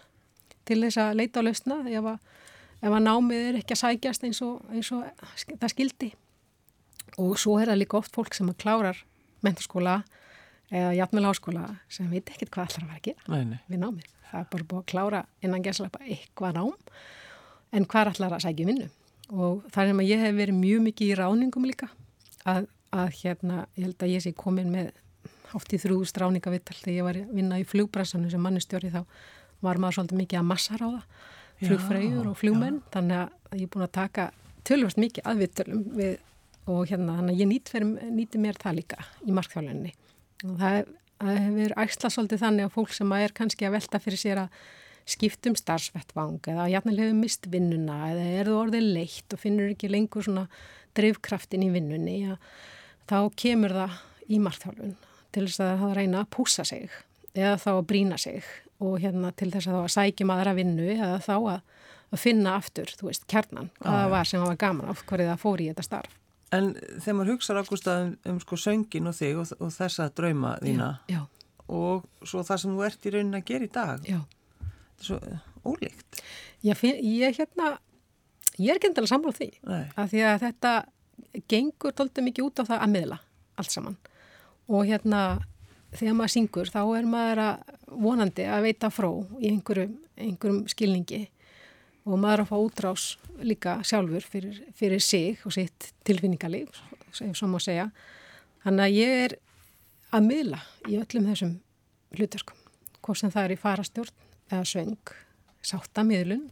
til 0.66 0.80
þess 0.82 0.98
að 0.98 1.12
leita 1.20 1.42
á 1.42 1.46
lausna 1.46 1.76
ef 1.86 2.08
að, 2.10 2.16
ef 2.82 2.90
að 2.96 3.04
námið 3.06 3.44
er 3.52 3.58
ekki 3.60 3.76
að 3.76 3.82
sækjast 3.84 4.26
eins 4.26 4.40
og, 4.42 4.56
eins 4.74 4.90
og 4.96 5.04
það 5.60 5.72
skildi 5.74 6.10
og 7.22 7.36
svo 7.38 7.54
er 7.62 7.70
það 7.70 7.80
líka 7.84 8.00
oft 8.00 8.16
fólk 8.18 8.34
sem 8.34 8.50
að 8.50 8.58
klárar 8.64 8.98
menturskóla 9.46 10.00
eða 10.74 10.90
jafnvel 10.98 11.26
háskóla 11.28 11.66
sem 11.92 12.08
veit 12.10 12.26
ekkert 12.34 12.50
hvað 12.56 12.66
allar 12.66 12.82
að 12.82 12.88
vera 12.90 12.98
að 12.98 13.06
gera 13.06 13.30
Nei, 13.36 13.44
nei. 13.52 13.58
við 13.70 13.82
námið. 13.84 14.08
Það 14.26 14.40
er 14.40 14.48
bara 14.50 14.66
búið 14.72 14.80
að 14.80 14.88
klára 14.90 15.20
innan 15.46 15.62
gerðslega 15.62 16.00
eitthvað 16.16 16.56
nám 16.56 16.72
en 17.76 17.86
hvað 17.86 18.10
allar 18.16 18.34
að 18.34 18.42
sækja 18.48 18.66
vinnu 18.72 18.88
og 19.30 19.62
það 19.70 19.82
er 19.84 19.90
sem 19.92 20.02
að 20.02 20.10
ég 20.10 20.24
hef 20.24 20.34
verið 20.40 20.58
mjög 20.58 20.82
mikið 20.88 21.12
í 21.12 21.18
ráningum 21.20 21.68
líka 21.70 21.88
að, 22.46 22.66
að 22.94 23.08
hérna, 23.20 23.64
ég 23.76 23.88
held 23.88 24.04
að 24.04 24.12
ég 24.14 24.24
sé 24.24 24.32
komin 24.36 24.70
með 24.72 24.92
hátt 25.52 25.72
í 25.74 25.80
þrjúðust 25.80 26.20
ráningavittal 26.20 26.76
þegar 26.78 26.96
ég 26.96 27.06
var 27.06 27.18
að 27.20 27.34
vinna 27.38 27.58
í 27.60 27.66
flugbræsanu 27.66 28.30
sem 28.30 28.42
mannustjóri 28.42 28.92
þá 28.94 29.02
var 29.64 29.80
maður 29.80 29.98
svolítið 30.00 30.20
mikið 30.22 30.40
að 30.40 30.48
massaráða 30.50 31.02
flugfreyjur 31.62 32.30
og 32.30 32.38
flugmenn. 32.38 32.82
Þannig 32.92 33.22
að 33.22 33.60
ég 33.60 33.66
er 33.66 33.72
búin 33.72 33.86
að 33.86 33.94
taka 33.96 34.30
tölvast 34.66 35.00
mikið 35.00 35.30
aðvittalum 35.32 35.84
við 35.96 36.16
og 36.66 36.88
hérna 36.90 37.20
þannig 37.20 37.36
að 37.36 37.42
ég 37.42 37.50
nýt 37.50 37.70
fyrir, 37.70 37.92
nýti 38.10 38.40
mér 38.42 38.56
það 38.58 38.80
líka 38.80 39.04
í 39.22 39.34
markþjálunni 39.36 39.92
og 40.46 40.56
það, 40.60 40.78
það 41.22 41.38
hefur 41.44 41.74
æsla 41.84 42.10
svolítið 42.12 42.42
þannig 42.42 42.66
að 42.66 42.74
fólk 42.74 42.96
sem 42.96 43.14
er 43.16 43.34
kannski 43.36 43.68
að 43.68 43.76
velta 43.76 44.00
fyrir 44.02 44.20
sér 44.20 44.40
að 44.42 44.56
skiptum 45.06 45.54
starfsvettvang 45.58 46.48
eða 46.50 46.66
jafnvel 46.72 46.96
hefur 46.98 47.20
mist 47.20 47.46
vinnuna 47.52 48.00
eða 48.10 48.24
er 48.40 48.50
þú 48.50 48.56
orðið 48.64 48.88
leitt 48.96 49.36
og 49.36 49.42
finnur 49.42 49.70
ekki 49.70 49.92
lengur 49.92 50.26
svona 50.26 50.48
drifkraftin 50.98 51.62
í 51.62 51.70
vinnunni. 51.70 52.16
Að 52.32 52.40
þá 53.06 53.18
kemur 53.38 53.74
það 53.76 53.98
í 54.26 54.40
markþjálfun 54.42 54.94
til 55.34 55.44
þess 55.46 55.62
að 55.62 55.82
það 55.82 55.96
reyna 55.98 56.22
að 56.22 56.30
púsa 56.36 56.64
sig 56.66 56.90
eða 57.36 57.56
þá 57.60 57.70
að 57.76 57.86
brína 57.90 58.18
sig 58.20 58.44
og 58.82 59.00
hérna 59.00 59.32
til 59.36 59.50
þess 59.52 59.70
að 59.70 59.76
þá 59.76 59.82
að 59.82 59.94
sækjum 59.94 60.32
aðra 60.34 60.54
vinnu 60.56 60.86
eða 60.94 61.18
þá 61.24 61.34
að, 61.36 61.60
að 62.12 62.22
finna 62.22 62.54
aftur, 62.58 62.92
þú 62.98 63.10
veist, 63.10 63.26
kjarnan, 63.30 63.70
hvað 63.80 63.98
það 64.00 64.12
var 64.14 64.30
sem 64.30 64.42
það 64.42 64.50
var 64.52 64.60
gaman 64.64 64.92
af 64.92 65.02
hverju 65.08 65.28
það 65.30 65.42
fór 65.44 65.62
í 65.62 65.68
þetta 65.70 65.86
starf. 65.86 66.18
En 66.54 66.68
þegar 66.76 67.16
maður 67.18 67.32
hugsa 67.34 67.56
Ágústa 67.58 67.96
um, 68.04 68.12
um 68.30 68.36
sko 68.42 68.58
söngin 68.60 69.10
og 69.10 69.16
þig 69.18 69.40
og, 69.42 69.54
og 69.58 69.72
þessa 69.74 70.06
drauma 70.14 70.52
þína 70.62 70.90
Já, 71.10 71.24
og 71.66 72.04
svo 72.22 72.44
það 72.46 72.60
sem 72.62 72.76
þú 72.76 72.84
ert 72.86 73.08
í 73.08 73.14
raunin 73.16 73.40
að 73.40 73.48
gera 73.48 73.66
í 73.66 73.72
dag, 73.74 74.06
já. 74.06 74.20
þetta 74.62 75.02
er 75.02 75.08
svo 75.08 75.18
uh, 75.18 75.40
ólíkt. 75.66 76.20
Ég, 76.66 76.78
finn, 76.78 77.00
ég 77.02 77.40
hérna, 77.40 77.72
ég 78.60 78.70
er 78.70 78.78
ekki 78.78 78.92
endilega 78.92 79.10
sammála 79.10 79.36
því 79.40 79.50
Nei. 79.66 79.82
að 79.96 80.12
því 80.12 80.22
að 80.30 80.38
þetta 80.46 80.74
gengur 81.48 81.94
tóltið 81.96 82.28
mikið 82.28 82.48
út 82.48 82.62
á 82.62 82.68
það 82.68 82.82
að 82.82 82.92
miðla 82.94 83.18
allt 83.56 83.72
saman 83.72 83.96
og 84.66 84.88
hérna 84.88 85.20
þegar 85.94 86.18
maður 86.18 86.34
syngur 86.34 86.72
þá 86.72 86.82
er 86.98 87.08
maður 87.08 87.42
að 87.44 87.76
vonandi 88.06 88.46
að 88.50 88.66
veita 88.66 88.90
frá 88.90 89.08
í 89.40 89.50
einhverjum, 89.52 89.96
einhverjum 90.18 90.62
skilningi 90.70 91.22
og 92.06 92.20
maður 92.22 92.44
að 92.44 92.50
fá 92.50 92.56
útrás 92.58 93.06
líka 93.42 93.78
sjálfur 93.86 94.26
fyrir, 94.26 94.60
fyrir 94.76 95.02
sig 95.02 95.42
og 95.46 95.54
sitt 95.54 95.90
tilfinningalíf, 96.06 96.78
svo 97.12 97.48
má 97.50 97.58
segja. 97.62 97.88
Þannig 98.62 98.84
að 98.84 98.96
ég 98.96 99.22
er 99.24 99.36
að 100.14 100.28
miðla 100.28 100.60
í 100.86 100.98
öllum 101.00 101.26
þessum 101.30 101.56
hlutverkum, 102.16 102.60
hvort 103.02 103.20
sem 103.20 103.32
það 103.34 103.48
er 103.48 103.56
í 103.56 103.60
farastjórn 103.62 104.14
eða 104.52 104.62
söng, 104.70 105.14
sáttamiðlun 105.66 106.46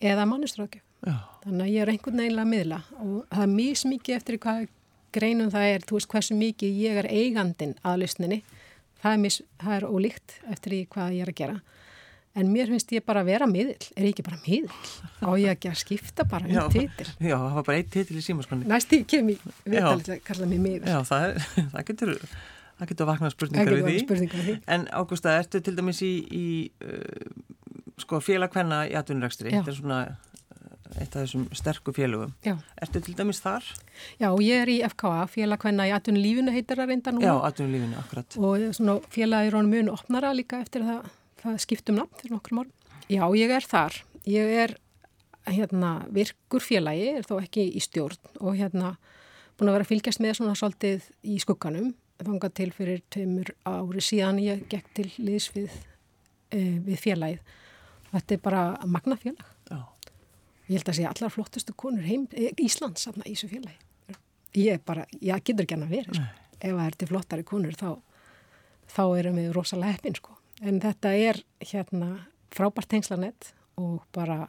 eða 0.00 0.28
mannustrákjöf. 0.30 0.86
Já, 1.06 1.14
Þannig 1.40 1.64
að 1.64 1.72
ég 1.72 1.80
er 1.86 1.90
einhvern 1.94 2.20
veginn 2.20 2.42
að 2.42 2.50
miðla 2.50 2.78
og 3.00 3.12
það 3.32 3.42
er 3.46 3.52
mjög 3.54 3.82
mikið 3.94 4.16
eftir 4.18 4.38
hvað 4.42 4.66
greinum 5.16 5.50
það 5.50 5.68
er, 5.74 5.84
þú 5.88 5.96
veist 5.96 6.10
hversu 6.12 6.36
mikið 6.38 6.80
ég 6.84 6.98
er 7.00 7.08
eigandin 7.10 7.72
að 7.86 8.02
lausninni, 8.02 8.40
það 9.00 9.16
er, 9.16 9.22
mis, 9.24 9.38
það 9.62 9.76
er 9.78 9.86
ólíkt 9.88 10.34
eftir 10.52 10.76
hvað 10.92 11.14
ég 11.16 11.24
er 11.24 11.32
að 11.32 11.38
gera. 11.40 11.56
En 12.38 12.46
mér 12.52 12.68
finnst 12.70 12.92
ég 12.94 13.02
bara 13.02 13.24
að 13.24 13.32
vera 13.32 13.46
miðl, 13.50 13.72
er 13.96 14.04
ég 14.06 14.12
ekki 14.12 14.22
bara 14.28 14.38
miðl? 14.44 14.68
Á 15.18 15.30
ég 15.40 15.50
ekki 15.50 15.70
að 15.72 15.80
skipta 15.80 16.26
bara 16.30 16.46
um 16.46 16.70
titil? 16.70 17.08
já, 17.18 17.34
það 17.34 17.56
var 17.56 17.66
bara 17.66 17.80
eitt 17.80 17.90
titil 17.90 18.20
í 18.20 18.22
símaskonni. 18.22 18.68
Næst 18.70 18.94
ég 18.94 19.08
kem 19.10 19.32
í 19.32 19.36
viðtalið 19.64 20.12
að 20.14 20.22
kalla 20.28 20.46
mig 20.52 20.62
miðl. 20.62 20.86
Já, 20.86 21.00
það, 21.08 21.24
er, 21.26 21.48
það 21.72 21.86
getur, 21.90 22.12
það 22.78 22.92
getur 22.92 23.10
vaknað 23.10 23.26
Það 23.32 23.34
spurningar 23.34 23.74
við 23.74 23.88
því. 23.88 23.96
spurningar 24.04 24.38
við 24.44 24.50
því. 24.52 24.56
En 24.76 24.86
Ágústa, 25.00 25.34
ertu 25.42 25.62
til 25.66 25.74
dæmis 25.80 26.04
í, 26.06 26.12
í 26.30 26.46
uh, 26.86 27.58
sko 28.04 28.22
félagkvenna 28.22 28.84
í 28.92 28.94
atvinnurekstri, 29.00 29.50
Já. 29.50 29.58
þetta 29.58 29.74
er 29.74 29.80
svona 29.80 30.00
eitt 30.96 31.14
af 31.14 31.24
þessum 31.24 31.46
sterku 31.56 31.94
félögum. 31.94 32.32
Já. 32.46 32.56
Ertu 32.82 33.02
til 33.04 33.14
dæmis 33.18 33.40
þar? 33.44 33.66
Já, 34.20 34.28
ég 34.42 34.64
er 34.64 34.72
í 34.72 34.76
FKA, 34.88 35.26
félag 35.30 35.64
hvenna 35.64 35.86
í 35.88 35.94
atvinnu 35.94 36.22
lífinu 36.22 36.54
heitir 36.54 36.80
það 36.80 36.92
reynda 36.92 37.14
núna. 37.14 37.26
Já, 37.28 37.34
atvinnulífinu, 37.50 37.98
akkurat. 38.02 38.38
og 38.38 38.66
svona 38.76 38.98
félagi 39.14 39.54
rónum 39.54 39.74
mjög 39.74 39.92
opnara 39.94 40.34
líka 40.34 40.60
eftir 40.64 40.86
það, 40.86 41.08
það 41.42 41.58
skiptum 41.66 42.00
nafn 42.00 42.20
fyrir 42.20 42.36
nokkrum 42.36 42.62
árum. 42.64 42.74
Já, 43.10 43.24
ég 43.36 43.56
er 43.56 43.66
þar. 43.66 44.02
Ég 44.26 44.54
er 44.64 44.76
hérna, 45.50 45.94
virkur 46.12 46.62
félagi, 46.64 47.08
er 47.20 47.26
þó 47.26 47.38
ekki 47.40 47.66
í 47.74 47.80
stjórn 47.82 48.20
og 48.40 48.58
hérna 48.58 48.96
búin 49.58 49.70
að 49.70 49.80
vera 49.80 49.88
fylgjast 49.88 50.22
með 50.22 50.38
svona 50.38 50.56
svolítið 50.58 51.10
í 51.28 51.38
skugganum 51.42 51.92
þangað 52.24 52.56
til 52.58 52.68
fyrir 52.74 53.00
tveimur 53.12 53.52
ári 53.68 54.02
síðan 54.04 54.40
ég 54.42 54.66
gekk 54.70 54.92
til 54.96 55.06
liðs 55.18 55.48
við, 55.54 55.72
e, 56.52 56.60
við 56.84 57.00
félagið. 57.00 57.56
Þetta 58.10 58.34
er 58.34 58.42
bara 58.44 58.62
magna 58.84 59.16
félag. 59.20 59.40
Já. 59.40 59.59
Ég 60.70 60.78
held 60.78 60.90
að 60.92 60.98
sé 61.00 61.06
allar 61.08 61.32
flottustu 61.34 61.74
konur 61.74 62.06
heim, 62.06 62.28
e, 62.30 62.52
Íslands 62.62 63.08
í 63.10 63.32
þessu 63.32 63.48
félagi. 63.50 63.78
Ég 64.54 64.82
bara, 64.86 65.02
ég 65.18 65.42
getur 65.42 65.66
ekki 65.66 65.74
hann 65.74 65.88
að 65.88 65.96
vera, 65.96 66.14
sko. 66.14 66.28
Ef 66.60 66.74
það 66.76 66.84
er 66.84 66.96
til 66.98 67.08
flottari 67.10 67.46
konur 67.46 67.78
þá, 67.78 67.90
þá 68.94 69.02
erum 69.18 69.38
við 69.40 69.52
rosalega 69.56 69.96
heppin, 69.96 70.18
sko. 70.18 70.36
En 70.62 70.78
þetta 70.82 71.14
er 71.16 71.40
hérna 71.64 72.10
frábært 72.54 72.90
tengslanett 72.92 73.52
og 73.80 74.04
bara 74.14 74.44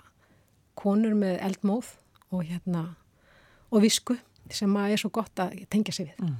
konur 0.77 1.15
með 1.17 1.39
eldmóð 1.45 1.95
og 2.31 2.43
hérna 2.45 2.83
og 3.71 3.81
visku 3.85 4.17
sem 4.51 4.73
að 4.75 4.93
er 4.93 4.99
svo 4.99 5.11
gott 5.13 5.39
að 5.39 5.61
tengja 5.71 5.93
sig 5.95 6.09
við. 6.09 6.33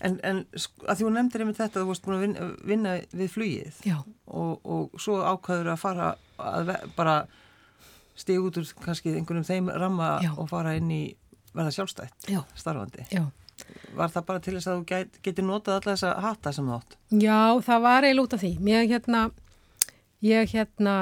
En, 0.00 0.16
en 0.24 0.42
sko, 0.54 0.86
að 0.86 1.00
því 1.00 1.06
hún 1.06 1.18
nefndir 1.18 1.44
einmitt 1.44 1.60
þetta, 1.60 1.82
þú 1.82 1.90
varst 1.90 2.06
búin 2.06 2.16
að 2.16 2.24
vinna, 2.24 2.48
vinna 2.70 2.94
við 3.12 3.32
flugið 3.34 3.80
og, 3.90 4.52
og 4.64 5.00
svo 5.02 5.18
ákvaður 5.20 5.72
að 5.74 5.82
fara 5.82 6.10
að 6.40 6.72
bara 6.96 7.16
stíg 8.20 8.44
út 8.44 8.58
úr 8.60 8.68
kannski 8.84 9.14
einhvernum 9.16 9.46
þeim 9.48 9.70
ramma 9.80 10.10
Já. 10.24 10.32
og 10.36 10.48
fara 10.52 10.76
inn 10.78 10.90
í 10.92 11.02
verða 11.54 11.72
sjálfstætt 11.74 12.30
já, 12.30 12.42
starfandi. 12.54 13.06
já. 13.10 13.24
Var 13.94 14.08
það 14.12 14.26
bara 14.28 14.40
til 14.40 14.54
þess 14.56 14.68
að 14.70 14.76
þú 14.78 14.84
get, 14.88 15.16
geti 15.26 15.42
notað 15.44 15.74
alla 15.80 15.94
þessa 15.94 16.12
hata 16.24 16.52
sem 16.56 16.68
þú 16.68 16.76
átt? 16.78 16.94
Já, 17.12 17.40
það 17.66 17.82
var 17.84 18.06
eiginlega 18.06 18.24
út 18.28 18.36
af 18.36 18.40
því. 18.44 18.52
Mér 18.64 18.86
hérna, 18.88 19.24
ég 20.24 20.54
hérna, 20.54 20.94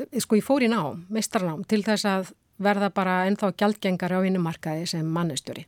eh, 0.00 0.20
sko 0.22 0.38
ég 0.38 0.46
fór 0.46 0.64
í 0.64 0.70
nám, 0.72 1.02
meistarnám, 1.12 1.66
til 1.68 1.82
þess 1.84 2.06
að 2.08 2.32
verða 2.60 2.90
bara 2.94 3.18
ennþá 3.28 3.52
gjaldgengari 3.56 4.16
á 4.16 4.24
vinnumarkaði 4.24 4.86
sem 4.88 5.06
mannestjóri 5.06 5.66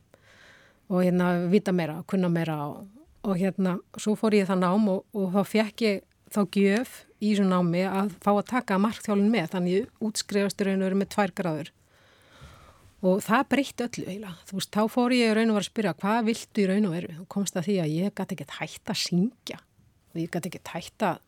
og 0.89 1.03
hérna 1.03 1.29
vita 1.49 1.71
meira, 1.73 2.03
kunna 2.07 2.29
meira 2.29 2.57
og, 2.67 2.87
og 3.23 3.37
hérna, 3.39 3.77
svo 3.97 4.13
fór 4.19 4.35
ég 4.37 4.49
það 4.49 4.59
nám 4.61 4.89
og, 4.91 5.05
og 5.13 5.31
þá 5.33 5.41
fekk 5.49 5.85
ég 5.87 6.03
þá 6.33 6.41
gjöf 6.57 6.97
í 7.21 7.31
þessu 7.31 7.45
námi 7.47 7.85
að 7.87 8.17
fá 8.23 8.31
að 8.33 8.49
taka 8.49 8.81
markþjálun 8.81 9.31
með, 9.31 9.47
þannig 9.53 9.73
í 9.77 9.81
raun 10.67 10.81
og 10.81 10.87
veru 10.87 10.99
með 10.99 11.11
tvær 11.13 11.33
gráður 11.37 11.71
og 13.03 13.19
það 13.23 13.47
breytti 13.51 13.83
öllu 13.83 14.05
eiginlega. 14.07 14.37
Þú 14.47 14.57
veist, 14.57 14.71
þá 14.71 14.83
fór 14.91 15.15
ég 15.15 15.33
raun 15.35 15.51
og 15.51 15.57
veru 15.57 15.65
að 15.65 15.69
spyrja 15.69 15.93
hvað 15.99 16.19
viltu 16.29 16.63
í 16.63 16.67
raun 16.69 16.87
og 16.87 16.95
veru 16.95 17.15
og 17.19 17.27
komst 17.31 17.57
að 17.59 17.67
því 17.67 17.75
að 17.83 17.95
ég 17.97 18.15
gæti 18.15 18.37
ekkert 18.37 18.55
hægt 18.59 18.93
að 18.93 19.01
syngja 19.01 19.59
og 19.59 20.21
ég 20.21 20.31
gæti 20.31 20.51
ekkert 20.51 20.71
hægt 20.71 21.05
að 21.09 21.19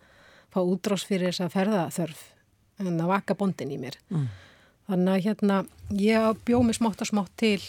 fá 0.55 0.59
útrás 0.63 1.03
fyrir 1.07 1.31
þess 1.31 1.43
að 1.43 1.55
ferðaþörf 1.57 2.23
en 2.79 2.93
að 2.93 3.11
vaka 3.11 3.35
bondin 3.39 3.73
í 3.75 3.79
mér. 3.81 3.97
Mm. 4.11 4.29
Þannig 4.87 5.11
að 5.11 5.25
hérna 5.25 5.59
ég 5.99 6.39
bjóð 6.47 6.65
mig 6.69 6.79
smátt 6.79 7.03
og 7.03 7.11
smátt 7.11 7.35
til 7.41 7.59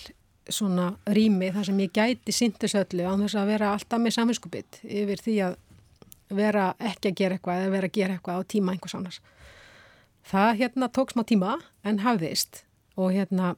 svona 0.46 0.92
rými 1.11 1.51
þar 1.55 1.66
sem 1.66 1.83
ég 1.83 1.94
gæti 1.94 2.35
síntis 2.35 2.77
öllu 2.79 3.07
án 3.07 3.25
þess 3.25 3.38
að 3.40 3.51
vera 3.51 3.72
alltaf 3.75 4.03
með 4.03 4.14
saminskupið 4.20 4.83
yfir 4.87 5.22
því 5.25 5.37
að 5.49 5.57
vera 6.29 6.71
ekki 6.79 7.12
að 7.12 7.19
gera 7.21 7.37
eitthvað 7.39 7.62
eða 7.62 7.75
vera 7.77 7.91
að 7.91 7.97
gera 7.99 8.17
eitthvað 8.17 8.41
á 8.41 8.51
tíma 8.55 8.75
einhvers 8.75 8.97
annars. 8.99 9.21
Það 10.27 10.57
hérna 10.61 10.89
tók 10.91 11.12
smá 11.15 11.23
tíma 11.29 11.57
en 11.87 12.01
hafðist 12.03 12.65
og 12.99 13.12
hérna 13.15 13.55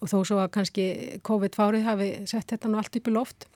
og 0.00 0.08
þó 0.08 0.20
svo 0.24 0.38
að 0.40 0.52
kannski 0.54 0.86
COVID-fárið 1.26 1.84
hafi 1.84 2.08
sett 2.30 2.48
þetta 2.54 2.70
nú 2.72 2.78
allt 2.80 2.96
upp 2.96 3.10
í 3.10 3.12
loft 3.12 3.46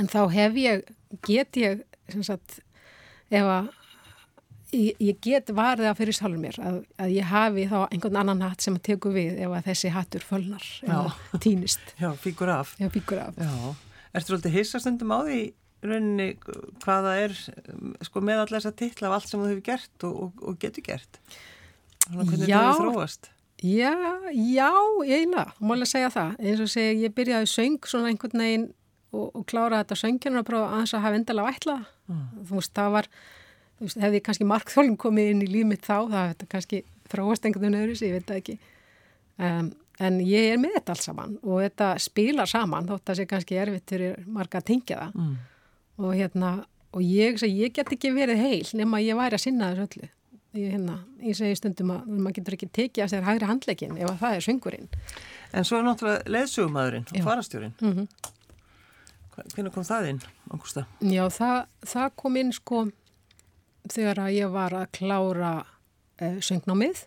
en 0.00 0.08
þá 0.10 0.20
hef 0.32 0.58
ég, 0.58 0.82
get 1.22 1.56
ég 1.60 1.84
sem 2.10 2.24
sagt, 2.26 2.58
ef 3.30 3.46
að 3.46 3.68
ég, 4.74 4.96
ég 4.98 5.20
get 5.22 5.52
varðið 5.54 5.90
að 5.92 5.98
fyrir 6.00 6.16
sjálfur 6.18 6.42
mér 6.42 6.58
að, 6.64 6.80
að 6.98 7.14
ég 7.14 7.30
hafi 7.30 7.68
þá 7.70 7.78
einhvern 7.86 8.18
annan 8.24 8.42
hatt 8.42 8.64
sem 8.64 8.74
að 8.78 8.84
teku 8.90 9.12
við 9.14 9.38
ef 9.44 9.54
að 9.54 9.68
þessi 9.70 9.92
hattur 9.94 10.26
fölnar 10.26 10.66
eða 10.82 11.40
týnist, 11.44 11.94
Já, 12.00 12.10
fíkur 12.18 12.50
af. 12.52 12.74
ef 12.80 12.92
byggur 12.96 13.22
af. 13.28 13.38
Já. 13.38 13.74
Ertu 14.12 14.32
svolítið 14.34 14.56
hissastundum 14.58 15.12
á 15.14 15.18
því 15.28 15.40
rauninni 15.82 16.28
hvaða 16.84 17.14
er 17.24 17.36
sko 18.06 18.22
með 18.24 18.44
allar 18.44 18.58
þessa 18.58 18.74
titla 18.78 19.10
af 19.10 19.18
allt 19.18 19.30
sem 19.30 19.42
þú 19.42 19.50
hefur 19.50 19.64
gert 19.66 20.06
og, 20.08 20.18
og, 20.26 20.42
og 20.48 20.58
getur 20.62 20.86
gert? 20.86 21.20
Þannig 22.06 22.18
að 22.18 22.32
hvernig 22.32 22.44
þetta 22.46 22.62
hefur 22.68 22.84
þróast? 22.86 23.32
Já, 23.62 23.94
já, 24.34 24.70
eiginlega, 25.06 25.52
málega 25.62 25.86
segja 25.86 26.10
það. 26.10 26.32
Eins 26.42 26.62
og 26.64 26.70
segja, 26.72 26.94
ég 27.04 27.12
byrjaði 27.14 27.50
söng 27.50 27.86
svona 27.86 28.10
einhvern 28.10 28.42
veginn 28.42 28.64
og, 29.12 29.28
og 29.28 29.44
klára 29.46 29.82
þetta 29.82 29.98
söngjarnar 30.00 30.42
að 30.42 30.48
prófa 30.48 30.70
aðeins 30.72 30.94
að 30.96 31.04
hafa 31.04 31.20
endalega 31.20 31.52
vætla. 31.52 31.76
Mm. 32.10 32.24
Þú 32.48 32.58
veist, 32.58 32.72
það 32.78 32.96
var, 32.96 33.08
þú 33.76 33.86
veist, 33.86 34.00
hefði 34.02 34.22
kannski 34.26 34.48
markþjólum 34.50 34.98
komið 35.04 35.30
inn 35.34 35.44
í 35.44 35.50
líf 35.52 35.68
mitt 35.70 35.86
þá, 35.86 35.94
það 36.00 36.26
hefði 36.32 36.48
kannski 36.56 36.82
þróast 37.12 37.46
einhvern 37.46 37.68
veginn 37.68 37.80
öðru 37.84 38.08
ég 38.08 38.16
veit 38.16 38.26
það 38.32 38.40
ekki. 38.40 38.58
Um, 39.42 39.70
en 40.02 40.18
ég 40.26 40.50
er 40.56 40.60
með 40.60 40.76
þetta 40.80 40.96
alls 40.96 41.06
saman 41.06 41.38
og 41.42 41.62
þetta 41.62 41.94
spilar 42.02 42.50
saman 42.50 42.90
þótt 42.90 43.12
að 43.12 43.20
sé 43.20 43.28
kannski 43.30 43.62
erfitt 43.62 43.94
fyrir 43.94 44.26
marga 44.26 44.58
að 44.58 44.68
tengja 44.72 44.98
það. 45.04 45.16
Mm. 45.22 45.34
Og 46.00 46.14
hérna, 46.16 46.54
og 46.92 47.04
ég, 47.04 47.40
ég 47.48 47.74
get 47.76 47.92
ekki 47.92 48.12
verið 48.14 48.40
heil 48.40 48.74
nema 48.78 49.02
ég 49.04 49.18
væri 49.18 49.38
að 49.38 49.44
sinna 49.44 49.72
þessu 49.72 49.88
öllu. 49.88 50.10
Ég, 50.52 50.68
hérna, 50.74 50.98
ég 51.24 51.36
segi 51.36 51.56
stundum 51.56 51.94
að 51.94 52.08
maður 52.12 52.36
getur 52.38 52.56
ekki 52.58 52.68
tekið 52.76 53.04
að 53.06 53.12
sér 53.14 53.24
hægri 53.24 53.48
handleikin 53.48 53.96
ef 53.96 54.10
að 54.10 54.18
það 54.20 54.36
er 54.36 54.46
söngurinn. 54.46 54.90
En 55.52 55.68
svo 55.68 55.78
er 55.78 55.86
náttúrulega 55.86 56.32
leðsugumæðurinn 56.36 57.06
og 57.08 57.26
farastjórin. 57.28 57.74
Mm 57.80 58.06
Hvernig 59.32 59.72
kom 59.72 59.84
það 59.84 60.08
inn, 60.10 60.18
Ágústa? 60.52 60.82
Já, 61.00 61.22
það, 61.32 61.54
það 61.88 62.10
kom 62.20 62.36
inn 62.36 62.52
sko 62.52 62.82
þegar 63.90 64.20
að 64.26 64.34
ég 64.36 64.52
var 64.52 64.76
að 64.76 64.90
klára 64.98 65.52
uh, 65.64 66.36
söngnámið 66.44 67.06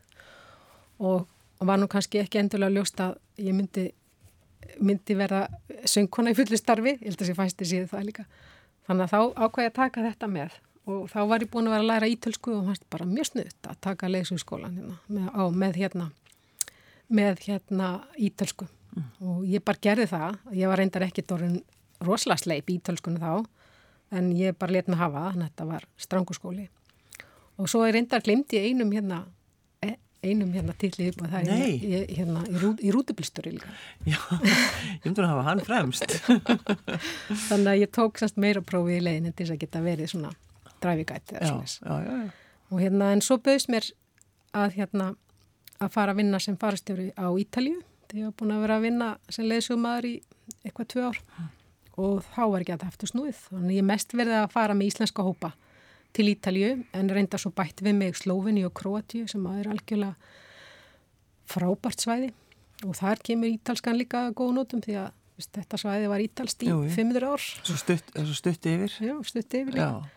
og, 0.97 1.27
var 1.65 1.79
nú 1.79 1.87
kannski 1.89 2.19
ekki 2.23 2.41
endilega 2.41 2.73
ljóst 2.73 2.99
að 3.01 3.15
ég 3.41 3.55
myndi, 3.55 3.85
myndi 4.81 5.15
verða 5.17 5.45
söngkona 5.87 6.33
í 6.33 6.37
fullu 6.37 6.57
starfi, 6.59 6.97
ég 6.97 7.07
held 7.07 7.21
að 7.21 7.31
ég 7.31 7.39
fæsti 7.39 7.69
síðu 7.69 7.91
það 7.93 8.09
líka. 8.09 8.25
Þannig 8.85 9.05
að 9.05 9.13
þá 9.13 9.45
ákvæði 9.45 9.69
að 9.69 9.77
taka 9.79 10.05
þetta 10.05 10.29
með 10.31 10.59
og 10.85 11.07
þá 11.09 11.19
var 11.25 11.41
ég 11.41 11.49
búin 11.49 11.65
að 11.65 11.73
vera 11.73 11.83
að 11.83 11.89
læra 11.89 12.09
ítölsku 12.13 12.51
og 12.53 12.67
fannst 12.67 12.83
bara 12.93 13.07
mjög 13.09 13.31
snuðt 13.31 13.69
að 13.71 13.79
taka 13.81 14.09
leysugskólan 14.11 14.75
hérna, 14.77 14.97
með, 15.09 15.29
á, 15.33 15.43
með 15.49 15.79
hérna 15.81 16.09
með 17.07 17.41
hérna 17.45 17.89
ítölsku. 18.17 18.67
Og 19.21 19.43
ég 19.49 19.63
bara 19.65 19.81
gerði 19.81 20.07
það, 20.09 20.37
ég 20.55 20.69
var 20.71 20.79
reyndar 20.79 21.05
ekki 21.07 21.25
dórun 21.27 21.57
rosalega 22.05 22.43
sleip 22.43 22.69
í 22.69 22.77
ítölskunni 22.79 23.21
þá 23.21 23.45
en 24.15 24.31
ég 24.37 24.55
bara 24.57 24.75
let 24.77 24.89
mig 24.89 24.99
hafa 24.99 25.25
það, 25.25 25.31
þannig 25.33 25.45
að 25.45 25.51
þetta 25.51 25.67
var 25.71 25.87
stranguskóli 26.05 26.67
og 27.55 27.69
svo 27.71 27.85
reyndar 27.87 28.23
glemdi 28.23 28.59
ég 28.59 28.69
einum 28.69 28.91
hérna 28.91 29.21
einum 30.25 30.51
hérna 30.55 30.73
tilli 30.81 31.09
upp 31.11 31.21
og 31.23 31.29
það 31.31 31.41
er 31.41 31.49
hérna, 31.51 31.67
í- 31.69 32.17
hérna 32.19 32.43
í, 32.49 32.55
rú, 32.61 32.71
í 32.81 32.93
rútublistur 32.95 33.47
líka. 33.49 33.69
Já, 34.11 34.17
ég 34.41 35.05
myndi 35.05 35.23
að 35.23 35.29
hafa 35.31 35.45
hann 35.49 35.61
fremst. 35.67 36.15
þannig 37.49 37.69
að 37.73 37.81
ég 37.83 37.91
tók 37.95 38.19
semst 38.21 38.39
meira 38.41 38.63
prófið 38.65 38.99
í 38.99 39.03
leiðin 39.05 39.33
til 39.35 39.45
þess 39.45 39.55
að 39.55 39.61
geta 39.65 39.83
verið 39.85 40.11
svona 40.13 40.31
dræfigætt 40.83 41.35
eða 41.37 41.51
svona 41.51 41.65
já, 41.65 42.09
já, 42.09 42.15
já. 42.25 42.31
og 42.71 42.81
hérna 42.83 43.11
en 43.15 43.23
svo 43.25 43.37
bauðst 43.45 43.71
mér 43.73 43.89
að 44.55 44.77
hérna 44.79 45.11
að 45.83 45.91
fara 45.95 46.13
að 46.15 46.19
vinna 46.21 46.39
sem 46.43 46.57
farastjóri 46.59 47.09
á 47.19 47.27
Ítalju 47.41 47.79
þegar 48.09 48.21
ég 48.21 48.29
var 48.29 48.35
búin 48.39 48.55
að 48.55 48.63
vera 48.65 48.77
að 48.79 48.85
vinna 48.87 49.09
sem 49.33 49.47
leiðsugmaður 49.49 50.07
í 50.11 50.15
eitthvað 50.63 50.89
tvö 50.93 51.05
ár. 51.09 51.19
Og 51.95 52.17
þá 52.35 52.41
var 52.51 52.63
ekki 52.63 52.73
að 52.75 52.81
það 52.83 52.91
eftir 52.91 53.09
snúið. 53.11 53.37
Þannig 53.49 53.77
ég 53.79 53.85
mest 53.87 54.13
verði 54.19 54.35
að 54.41 54.49
fara 54.51 54.75
með 54.75 54.89
íslenska 54.91 55.23
hópa 55.25 55.53
til 56.15 56.29
Ítalju 56.31 56.71
en 56.95 57.11
reynda 57.11 57.39
svo 57.41 57.51
bætt 57.55 57.83
við 57.85 57.97
mig 57.99 58.15
Slóvinni 58.19 58.63
og 58.67 58.73
Kroatíu 58.77 59.27
sem 59.31 59.43
að 59.49 59.61
er 59.63 59.69
algjörlega 59.73 60.15
frábært 61.51 62.01
svæði 62.05 62.31
og 62.85 62.95
þar 62.97 63.21
kemur 63.25 63.51
ítalskan 63.51 63.99
líka 63.99 64.25
góð 64.35 64.55
nótum 64.57 64.81
því 64.83 64.97
að 65.03 65.11
veist, 65.37 65.51
þetta 65.55 65.79
svæði 65.81 66.09
var 66.11 66.23
ítalst 66.23 66.63
í 66.65 66.71
Jú, 66.71 66.81
jú. 66.87 66.91
500 66.95 67.29
ár 67.29 67.45
Svo 67.45 67.77
stutt, 67.79 68.11
svo 68.15 68.35
stutt 68.35 68.67
yfir. 68.71 68.95
Já, 69.03 69.15
stutt 69.27 69.57
yfir 69.59 69.75
líka 69.77 69.85
Já, 69.85 70.09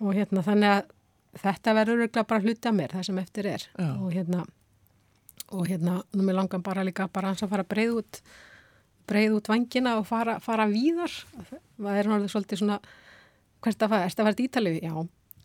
og 0.00 0.14
hérna 0.16 0.44
þannig 0.46 0.74
að 0.76 0.94
þetta 1.40 1.74
verður 1.80 2.00
örugglega 2.04 2.28
bara 2.30 2.44
hluti 2.44 2.70
af 2.70 2.76
mér 2.76 2.94
það 2.96 3.06
sem 3.10 3.20
eftir 3.22 3.50
er 3.50 3.66
Já. 3.68 3.90
og 3.96 4.08
hérna 4.14 4.44
og 5.50 5.66
hérna 5.66 5.98
nú 6.14 6.24
mér 6.26 6.38
langar 6.40 6.62
bara 6.66 6.84
líka 6.86 7.08
bara 7.10 7.32
hans 7.32 7.42
að 7.44 7.52
fara 7.54 7.66
breið 7.66 7.96
út 8.00 8.20
breið 9.10 9.36
út 9.40 9.48
vangina 9.50 9.96
og 9.98 10.06
fara, 10.06 10.38
fara 10.42 10.68
víðar 10.70 11.10
það 11.10 11.96
er 11.98 12.10
náttúrulega 12.10 12.32
svolítið 12.34 12.60
svona 12.62 12.76
hvert 13.60 13.82
að 13.82 13.90
fara, 13.92 14.04
erst 14.06 14.20
að 14.22 14.28
fara 14.28 14.38
til 14.38 14.46
Ítalíu? 14.48 14.76
Já, 14.80 14.94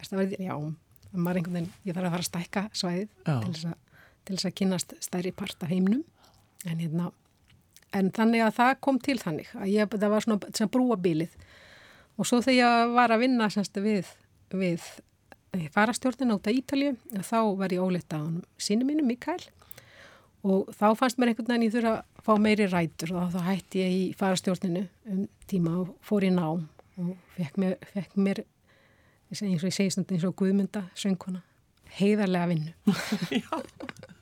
til, 0.01 0.35
já 0.39 0.55
maður 1.15 1.39
einhvern 1.39 1.59
veginn, 1.59 1.71
ég 1.87 1.95
þarf 1.95 2.09
að 2.09 2.15
fara 2.15 2.23
að 2.23 2.29
stækka 2.29 2.63
svæðið 2.75 3.09
til 3.25 3.53
þess, 3.53 3.65
að, 3.69 4.01
til 4.25 4.35
þess 4.35 4.49
að 4.49 4.55
kynast 4.59 4.95
stærri 5.05 5.31
part 5.31 5.63
af 5.63 5.71
heimnum 5.71 6.03
en 6.65 6.81
hérna 6.81 7.11
en 7.95 8.11
þannig 8.11 8.43
að 8.43 8.55
það 8.57 8.73
kom 8.83 8.99
til 8.99 9.17
þannig 9.21 9.51
að 9.55 9.71
ég, 9.71 9.95
það 9.95 10.11
var 10.11 10.25
svona 10.25 10.49
þess 10.49 10.65
að 10.65 10.71
brúa 10.75 10.99
bílið 10.99 11.35
og 12.19 12.27
svo 12.27 12.41
þegar 12.43 12.57
ég 12.59 12.95
var 12.95 13.13
að 13.15 13.23
vinna 13.23 13.49
semst 13.53 13.79
við, 13.83 14.09
við 14.51 14.83
farastjórnina 15.73 16.37
út 16.37 16.47
af 16.47 16.55
Ítalju 16.55 16.95
þá 17.23 17.37
var 17.59 17.73
ég 17.73 17.83
óleitt 17.83 18.11
á 18.11 18.19
hann 18.19 18.41
sínu 18.57 18.87
mínu 18.87 19.05
Mikael. 19.05 19.41
Og 20.45 20.69
þá 20.77 20.91
fannst 20.99 21.17
mér 21.17 21.31
einhvern 21.31 21.49
veginn 21.49 21.65
ég 21.65 21.73
þurfa 21.73 21.93
að 21.95 22.25
fá 22.25 22.33
meiri 22.41 22.67
rætur 22.69 23.15
og 23.17 23.31
þá 23.33 23.39
hætti 23.47 23.81
ég 23.81 23.93
í 23.95 24.03
farastjórninu 24.17 24.83
um 25.11 25.23
tíma 25.49 25.79
og 25.81 25.95
fór 26.05 26.27
í 26.27 26.31
nám 26.33 26.67
og 27.01 27.15
fekk 27.37 27.57
mér, 27.61 27.77
fekk 27.93 28.19
mér 28.21 28.43
eins 29.43 29.63
og 29.63 29.69
ég 29.69 29.75
segi 29.75 29.93
stundin 29.93 30.17
eins 30.17 30.27
og 30.27 30.35
Guðmynda 30.39 30.85
söngkona 30.95 31.41
heiðarlega 31.95 32.47
vinnu 32.51 32.71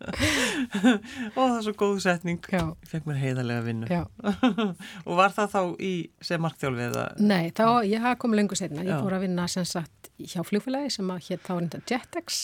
og 0.03 1.37
það 1.37 1.55
er 1.57 1.63
svo 1.65 1.73
góð 1.79 1.99
setning 2.03 2.39
Já. 2.51 2.63
ég 2.69 2.89
fekk 2.91 3.07
mér 3.09 3.19
heiðarlega 3.21 3.65
vinnu 3.65 3.89
Já. 3.89 4.03
og 5.07 5.13
var 5.19 5.33
það 5.35 5.53
þá 5.53 5.61
í 5.83 5.93
sem 6.23 6.43
markþjálfi 6.43 6.85
eða 6.89 7.05
Nei, 7.23 7.51
þá, 7.55 7.65
ég 7.87 8.03
hafa 8.03 8.19
komið 8.23 8.41
lengur 8.41 8.59
setna. 8.59 8.83
Ég 8.83 8.93
Já. 8.93 8.99
fór 9.01 9.17
að 9.17 9.25
vinna 9.27 9.47
sem 9.51 9.67
sagt 9.67 10.11
hjá 10.19 10.41
flugfélagi 10.45 10.91
sem 10.97 11.13
að 11.13 11.29
hétt 11.29 11.45
þá 11.45 11.53
var 11.53 11.67
þetta 11.67 11.93
Jetex, 11.93 12.41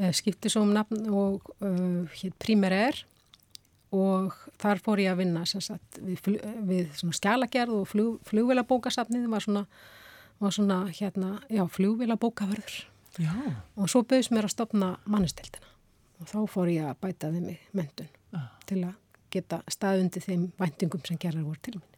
uh, 0.00 0.12
skipti 0.16 0.52
svo 0.52 0.64
um 0.66 0.72
nafn 0.74 1.04
og 1.10 1.50
uh, 1.60 2.16
hétt 2.16 2.38
Primer 2.42 2.74
Air 2.76 3.02
og 3.94 4.34
þar 4.58 4.80
fór 4.82 5.04
ég 5.04 5.12
að 5.12 5.20
vinna 5.22 5.44
sem 5.46 5.62
sagt 5.62 6.00
við, 6.02 6.18
flug, 6.24 6.40
við 6.66 6.88
svona 6.98 7.18
skjalagerð 7.20 7.76
og 7.82 7.90
flug, 7.92 8.16
flugvélabókasafnið 8.30 9.28
var 9.30 9.44
svona, 9.44 9.66
var 10.44 10.54
svona 10.56 10.78
hérna, 10.94 11.30
já, 11.50 11.62
flugvélabókavörður 11.76 12.76
já, 13.22 13.32
og 13.76 13.88
svo 13.92 14.02
bauðs 14.10 14.30
mér 14.34 14.48
að 14.48 14.54
stopna 14.56 14.92
mannustildina 15.06 15.70
og 16.22 16.28
þá 16.30 16.38
fór 16.52 16.70
ég 16.72 16.86
að 16.90 17.00
bæta 17.04 17.32
við 17.34 17.48
mig 17.50 17.64
mentun 17.76 18.10
Ah. 18.34 18.48
til 18.66 18.80
að 18.82 18.94
geta 19.30 19.60
staðundi 19.70 20.18
þeim 20.24 20.48
væntingum 20.58 21.02
sem 21.06 21.18
gerðar 21.22 21.44
voru 21.46 21.60
til 21.62 21.74
mín. 21.76 21.90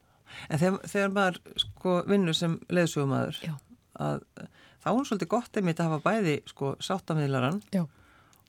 en 0.51 0.59
þegar, 0.61 0.81
þegar 0.93 1.13
maður 1.17 1.39
sko 1.63 1.95
vinnur 2.11 2.37
sem 2.37 2.59
leðsugumæður 2.69 3.39
þá 3.97 4.91
er 4.93 5.07
svolítið 5.09 5.31
gott 5.33 5.57
einmitt 5.57 5.81
að 5.81 5.89
hafa 5.95 6.03
bæði 6.11 6.35
sko 6.51 6.75
sáttamiðlaran 6.85 7.63
Já, 7.73 7.87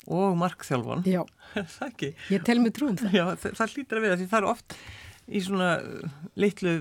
og 0.07 0.35
markþjálfan 0.41 1.05
já, 1.07 1.21
það 1.77 1.87
ekki? 1.87 2.09
ég 2.35 2.43
tel 2.47 2.59
mig 2.63 2.75
trúum 2.75 2.97
það. 2.99 3.15
Já, 3.15 3.25
það, 3.39 3.55
það 3.61 3.73
hlýtur 3.77 4.01
að 4.01 4.05
vera 4.07 4.19
því 4.19 4.27
það 4.33 4.41
er 4.43 4.49
oft 4.51 4.77
í 5.27 5.41
svona 5.47 5.69
uh, 5.79 6.17
litlu, 6.39 6.73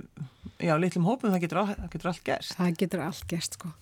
já, 0.62 0.74
litlum 0.80 1.08
hópum 1.08 1.32
það 1.32 1.42
getur, 1.44 1.62
það 1.72 1.90
getur 1.92 2.10
allt 2.12 2.24
gerst. 2.26 2.54
Það 2.56 2.78
getur 2.82 3.04
allt 3.06 3.26
gerst 3.30 3.58
sko. 3.58 3.72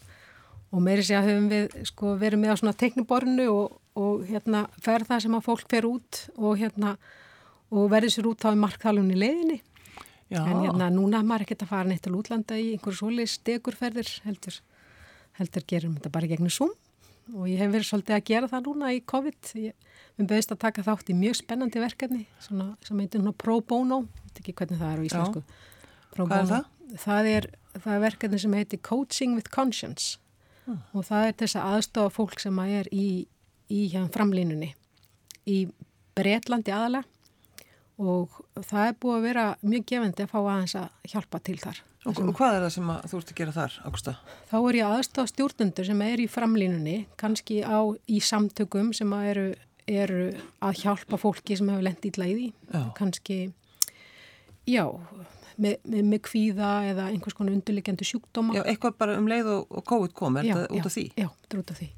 Og 0.74 0.82
meiri 0.82 1.04
sé 1.06 1.14
að 1.18 1.28
höfum 1.30 1.50
við 1.52 1.76
sko 1.86 2.14
verið 2.18 2.40
með 2.42 2.54
á 2.54 2.56
svona 2.58 2.78
tekniborinu 2.78 3.46
og, 3.52 3.76
og 3.94 4.24
hérna 4.26 4.64
fer 4.82 5.04
það 5.06 5.22
sem 5.26 5.36
að 5.38 5.46
fólk 5.46 5.68
fer 5.70 5.86
út 5.86 6.24
og 6.34 6.56
hérna 6.58 6.96
og 7.74 7.90
verður 7.92 8.14
sér 8.14 8.28
út 8.30 8.42
þá 8.42 8.50
í 8.52 8.60
markþálunni 8.62 9.18
leiðinni. 9.18 9.60
Já, 10.32 10.40
En 10.40 10.64
hérna 10.64 10.88
núna 10.90 11.20
er 11.20 11.28
maður 11.28 11.44
ekkert 11.44 11.66
að 11.66 11.74
fara 11.74 11.88
neitt 11.88 12.02
til 12.02 12.14
útlanda 12.16 12.56
í 12.58 12.72
einhverju 12.74 13.00
svoleið 13.02 13.30
stegurferðir 13.34 14.10
heldur. 14.24 14.56
Heldur 15.38 15.66
gerum 15.70 15.94
þetta 15.98 16.12
bara 16.14 16.30
gegnum 16.30 16.52
Zoom 16.54 16.72
og 17.34 17.46
ég 17.48 17.60
hef 17.62 17.70
verið 17.72 17.88
svolítið 17.88 18.16
að 18.16 18.26
gera 18.30 18.48
það 18.50 18.66
núna 18.66 18.90
í 18.94 18.98
COVID. 19.12 19.52
Ég, 19.62 19.92
við 20.18 20.30
bauðist 20.32 20.54
að 20.56 20.62
taka 20.64 20.84
þátt 20.86 21.12
í 21.12 21.16
mjög 21.18 21.38
spennandi 21.38 21.82
verkefni 21.82 22.24
svona, 22.42 22.72
sem 22.84 22.98
heitir 23.00 23.30
pro 23.38 23.60
bono, 23.60 24.02
ég 24.04 24.26
veit 24.26 24.42
ekki 24.42 24.56
hvernig 24.58 24.82
það 24.82 24.90
er 24.90 25.00
á 25.00 25.06
íslensku. 25.08 25.44
Pro 25.44 25.73
Hvað 26.14 26.36
er 26.38 26.50
bono. 26.50 26.98
Það 27.04 27.30
er, 27.30 27.48
það 27.74 27.94
er 27.94 28.04
verkefni 28.04 28.38
sem 28.42 28.58
heitir 28.58 28.82
Coaching 28.86 29.34
with 29.38 29.50
Conscience 29.54 30.18
og 30.64 31.04
það 31.04 31.26
er 31.28 31.34
þess 31.42 31.58
að 31.60 31.72
aðstofa 31.76 32.12
fólk 32.14 32.40
sem 32.40 32.60
að 32.62 32.76
er 32.78 32.88
í, 32.94 33.08
í 33.68 33.80
hérna 33.92 34.12
framlínunni 34.14 34.70
í 35.50 35.58
Bretlandi 36.16 36.72
aðalega 36.72 37.04
og 38.00 38.40
það 38.66 38.88
er 38.88 38.96
búið 39.02 39.16
að 39.16 39.26
vera 39.28 39.42
mjög 39.62 39.84
gefandi 39.90 40.24
að 40.24 40.30
fá 40.32 40.38
aðeins 40.40 40.76
að 40.78 41.10
hjálpa 41.12 41.40
til 41.46 41.56
þar. 41.62 41.82
og, 42.04 42.18
og 42.18 42.32
hvað 42.38 42.56
er 42.56 42.64
það 42.64 42.72
sem 42.74 42.88
að, 42.94 43.04
þú 43.10 43.18
ert 43.20 43.30
að 43.30 43.38
gera 43.40 43.54
þar, 43.54 43.76
Ágústa? 43.86 44.14
Þá 44.50 44.56
er 44.60 44.78
ég 44.78 44.94
aðstofa 44.96 45.30
stjórnundur 45.30 45.88
sem 45.90 46.02
er 46.08 46.22
í 46.24 46.26
framlínunni, 46.30 46.96
kannski 47.20 47.60
á 47.62 47.78
í 48.10 48.18
samtökum 48.24 48.90
sem 48.96 49.14
að 49.14 49.28
eru, 49.30 49.46
eru 49.86 50.24
að 50.64 50.80
hjálpa 50.82 51.20
fólki 51.22 51.58
sem 51.60 51.70
hefur 51.70 52.08
ítla 52.10 52.28
í 52.32 52.48
Já. 52.50 52.82
kannski, 52.98 53.38
já, 54.66 54.84
með, 55.56 55.76
með, 55.82 56.06
með 56.12 56.22
kvíða 56.28 56.70
eða 56.90 57.10
einhvers 57.10 57.36
konar 57.36 57.54
undirliggjandi 57.56 58.08
sjúkdóma. 58.08 58.56
Já, 58.56 58.62
eitthvað 58.70 58.96
bara 59.02 59.18
um 59.20 59.28
leið 59.30 59.50
og, 59.52 59.68
og 59.70 59.84
COVID 59.90 60.16
kom, 60.16 60.40
er 60.40 60.48
Já, 60.48 60.56
þetta 60.60 60.78
út 60.78 60.88
af 60.90 60.96
því? 60.96 61.04
Já, 61.20 61.28
þetta 61.28 61.56
er 61.56 61.62
út 61.62 61.74
af 61.74 61.80
því. 61.80 61.90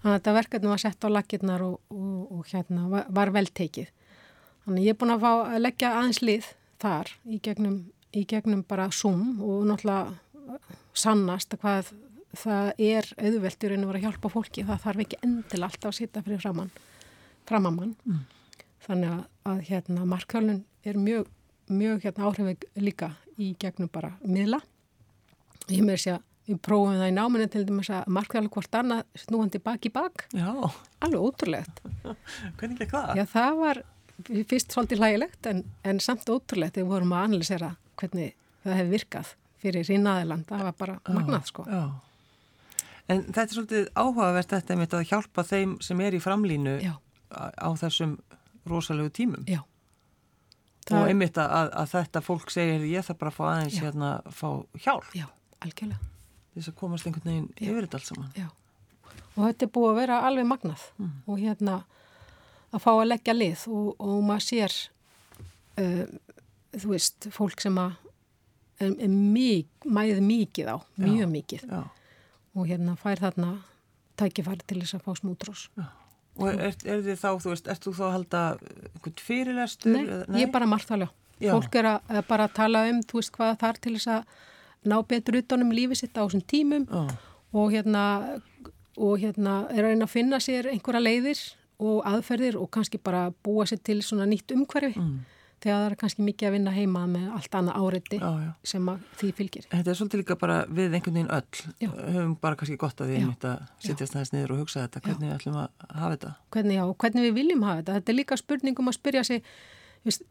Þannig 0.00 0.10
að 0.10 0.18
þetta 0.18 0.36
verkefni 0.36 0.70
var 0.70 0.82
sett 0.82 1.04
á 1.04 1.08
lakirnar 1.12 1.64
og, 1.66 1.80
og, 1.92 2.20
og 2.36 2.52
hérna 2.52 2.86
var, 2.92 3.08
var 3.20 3.32
vel 3.36 3.46
tekið. 3.60 3.90
Þannig 4.64 4.82
að 4.82 4.86
ég 4.86 4.94
er 4.94 5.00
búin 5.00 5.14
að 5.14 5.24
fá 5.24 5.32
að 5.32 5.62
leggja 5.64 5.94
aðeins 5.96 6.22
lið 6.24 6.52
þar 6.80 7.10
í 7.24 7.40
gegnum, 7.44 7.80
í 8.16 8.22
gegnum 8.28 8.62
bara 8.68 8.88
Zoom 8.94 9.42
og 9.44 9.66
náttúrulega 9.68 10.58
sannast 10.96 11.52
að 11.54 11.64
hvað 11.64 11.92
það 12.38 12.70
er 12.78 13.08
auðvelt 13.18 13.64
í 13.64 13.70
raun 13.70 13.84
og 13.84 13.90
vera 13.90 14.00
að 14.00 14.06
hjálpa 14.06 14.30
fólki. 14.32 14.64
Það 14.66 14.82
þarf 14.84 15.04
ekki 15.04 15.20
endil 15.26 15.62
alltaf 15.66 15.90
að 15.90 15.96
sitja 15.98 16.22
fyrir 16.26 16.42
framann, 16.42 16.70
framamann. 17.48 17.94
Mm. 18.06 18.24
Þannig 18.86 19.14
að, 19.14 19.22
að 19.50 19.62
hérna 19.68 20.06
markþjálun 20.08 20.62
er 20.88 21.00
mjög, 21.00 21.30
mjög 21.70 22.02
hérna 22.06 22.26
áhrifeg 22.28 22.66
líka 22.80 23.12
í 23.40 23.52
gegnum 23.60 23.90
bara 23.92 24.14
miðla. 24.24 24.60
Ég 25.70 25.84
með 25.86 25.96
þess 25.96 26.10
að 26.14 26.26
við 26.50 26.60
prófum 26.66 26.98
það 26.98 27.10
í 27.12 27.14
náminu 27.14 27.46
til 27.52 27.62
dæmis 27.68 27.90
að 27.94 28.10
markþjálun 28.16 28.52
hvort 28.56 28.76
annað 28.80 29.02
snúandi 29.22 29.60
bak 29.62 29.86
í 29.86 29.92
bak. 29.94 30.26
Já, 30.34 30.50
Alveg 31.00 31.22
ótrúlegt. 31.22 31.82
hvernig 32.58 32.80
ekki 32.80 32.90
það? 32.90 33.12
Já, 33.20 33.24
það 33.30 33.60
var 33.60 33.82
fyrst 34.50 34.74
svolítið 34.74 35.00
hlægilegt 35.00 35.48
en, 35.48 35.62
en 35.86 36.00
samt 36.02 36.28
ótrúlegt 36.28 36.76
þegar 36.76 36.88
við 36.88 36.94
vorum 36.96 37.14
að 37.16 37.26
analysera 37.28 37.70
hvernig 38.00 38.34
það 38.64 38.78
hefði 38.80 38.94
virkað 38.96 39.34
fyrir 39.60 39.88
rínaðiland. 39.88 40.46
Það 40.48 40.66
var 40.66 40.76
bara 40.80 40.98
magnað, 41.08 41.46
sko. 41.48 41.66
Já. 41.68 41.84
En 43.10 43.24
þetta 43.28 43.42
er 43.46 43.54
svolítið 43.56 43.88
áhugavert 43.98 44.52
þetta 44.54 44.74
einmitt 44.74 44.94
að 44.96 45.08
hjálpa 45.10 45.44
þeim 45.46 45.78
sem 45.84 46.02
er 46.04 46.16
í 46.16 46.20
framlínu 46.22 46.76
Já. 46.82 46.92
á 47.34 47.68
þessum 47.80 48.18
rosalegu 48.70 49.10
tímum. 49.14 49.44
Já. 49.50 49.62
Og 50.98 51.10
einmitt 51.10 51.38
að, 51.38 51.70
að 51.82 51.90
þetta 51.94 52.22
fólk 52.24 52.50
segir 52.50 52.86
ég 52.90 53.04
þarf 53.06 53.20
bara 53.20 53.32
að 53.32 53.36
fá 53.36 53.44
aðeins 53.50 53.76
Já. 53.76 53.82
hérna 53.86 54.08
að 54.24 54.38
fá 54.40 54.48
hjálp 54.86 55.12
Já, 55.14 55.26
algjörlega. 55.62 56.08
þess 56.56 56.72
að 56.72 56.78
komast 56.80 57.06
einhvern 57.06 57.30
veginn 57.30 57.48
yfir 57.56 57.86
þetta 57.86 58.00
allt 58.00 58.10
saman. 58.10 58.32
Já. 58.36 58.48
Og 59.36 59.42
þetta 59.46 59.66
er 59.66 59.72
búið 59.76 59.90
að 59.90 60.00
vera 60.00 60.20
alveg 60.26 60.48
magnað 60.50 60.86
og 61.26 61.38
hérna 61.38 61.76
að 62.70 62.82
fá 62.84 62.90
að 62.92 63.08
leggja 63.08 63.34
lið 63.36 63.64
og, 63.70 63.88
og 63.98 64.18
maður 64.26 64.46
sér 64.46 64.76
uh, 65.80 66.04
þú 66.76 66.92
veist, 66.94 67.30
fólk 67.34 67.62
sem 67.62 67.78
að 67.80 67.96
er, 68.80 68.92
er 68.94 69.10
mýg, 69.10 69.70
mæðið 69.84 70.22
mikið 70.26 70.70
á, 70.74 70.76
mjög 71.00 71.32
mikið 71.34 71.66
Já. 71.70 71.80
og 72.54 72.68
hérna 72.70 72.96
fær 73.00 73.22
þarna 73.22 73.50
tækifæri 74.20 74.66
til 74.66 74.80
þess 74.82 74.98
að 74.98 75.06
fá 75.06 75.16
smútrós. 75.18 75.68
Og 76.40 76.48
er, 76.50 76.74
er, 76.84 77.00
þið 77.04 77.18
þá, 77.20 77.30
þú 77.44 77.50
veist, 77.52 77.66
ert 77.68 77.84
þú 77.84 77.92
þá 77.98 78.02
að 78.08 78.12
halda 78.16 78.42
einhvern 78.94 79.24
fyrirlestur? 79.28 79.92
Nei, 79.92 80.04
eða- 80.06 80.38
ég 80.40 80.46
er 80.48 80.52
bara 80.54 80.66
margþálega. 80.70 81.10
Já. 81.40 81.52
Fólk 81.56 81.74
er 81.80 81.84
að, 81.94 82.00
að 82.18 82.26
bara 82.28 82.48
tala 82.48 82.82
um, 82.90 83.00
þú 83.08 83.20
veist 83.20 83.32
hvað 83.36 83.58
þar 83.60 83.78
til 83.80 83.94
þess 83.96 84.08
að 84.16 84.24
ná 84.90 84.96
betur 85.08 85.38
utanum 85.40 85.70
lífið 85.76 85.96
sitt 86.02 86.16
á 86.16 86.24
þessum 86.24 86.44
tímum 86.48 86.84
Já. 86.88 87.02
og 87.52 87.72
hérna, 87.72 88.04
og 88.96 89.18
hérna 89.20 89.54
er 89.72 89.84
að 89.84 89.90
reyna 89.92 90.04
að 90.08 90.14
finna 90.14 90.40
sér 90.40 90.68
einhverja 90.72 91.00
leiðir 91.04 91.40
og 91.80 92.02
aðferðir 92.04 92.56
og 92.60 92.68
kannski 92.70 92.98
bara 93.02 93.30
búa 93.44 93.64
sér 93.68 93.80
til 93.84 94.00
svona 94.04 94.26
nýtt 94.28 94.52
umhverfi 94.52 94.96
Mm. 95.00 95.20
Þegar 95.60 95.76
það 95.80 95.86
er 95.90 95.96
kannski 96.00 96.24
mikið 96.24 96.48
að 96.48 96.54
vinna 96.56 96.72
heima 96.74 97.02
með 97.10 97.26
allt 97.36 97.56
annað 97.58 97.80
áreiti 97.84 98.18
Já, 98.20 98.28
já. 98.40 98.50
sem 98.72 98.90
því 99.20 99.30
fylgir. 99.40 99.66
Þetta 99.70 99.92
er 99.92 99.98
svolítið 99.98 100.22
líka 100.22 100.36
bara 100.40 100.58
við 100.66 100.96
einhvern 100.96 101.18
veginn 101.18 101.32
öll. 101.36 101.62
Já. 101.84 101.90
Höfum 102.16 102.34
bara 102.40 102.58
kannski 102.60 102.78
gott 102.80 103.02
að 103.04 103.12
Já. 103.12 103.18
einmitt 103.20 103.46
að 103.50 103.66
sittjast 103.84 104.16
aðeins 104.16 104.32
niður 104.34 104.54
og 104.56 104.62
hugsa 104.64 104.86
þetta. 104.86 105.02
Hvernig 105.06 105.34
ætlum 105.36 105.58
að 105.60 105.86
hafa 105.92 106.12
þetta? 106.16 106.32
Hvernig, 106.56 106.82
hvernig 107.04 107.26
við 107.28 107.38
viljum 107.40 107.66
hafa 107.68 107.82
þetta. 107.82 107.98
Þetta 108.00 108.14
er 108.14 108.18
líka 108.20 108.40
spurning 108.40 108.80
um 108.80 108.92
að 108.92 108.98
spyrja 109.00 109.24
sig, 109.28 109.44
veist, 110.08 110.24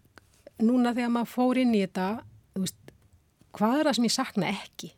núna 0.59 0.95
þegar 0.97 1.13
maður 1.13 1.33
fór 1.35 1.61
inn 1.61 1.75
í 1.77 1.83
þetta, 1.85 2.09
veist, 2.57 2.95
hvað 3.57 3.77
er 3.79 3.89
það 3.91 3.99
sem 3.99 4.09
ég 4.09 4.17
sakna 4.17 4.53
ekki? 4.55 4.93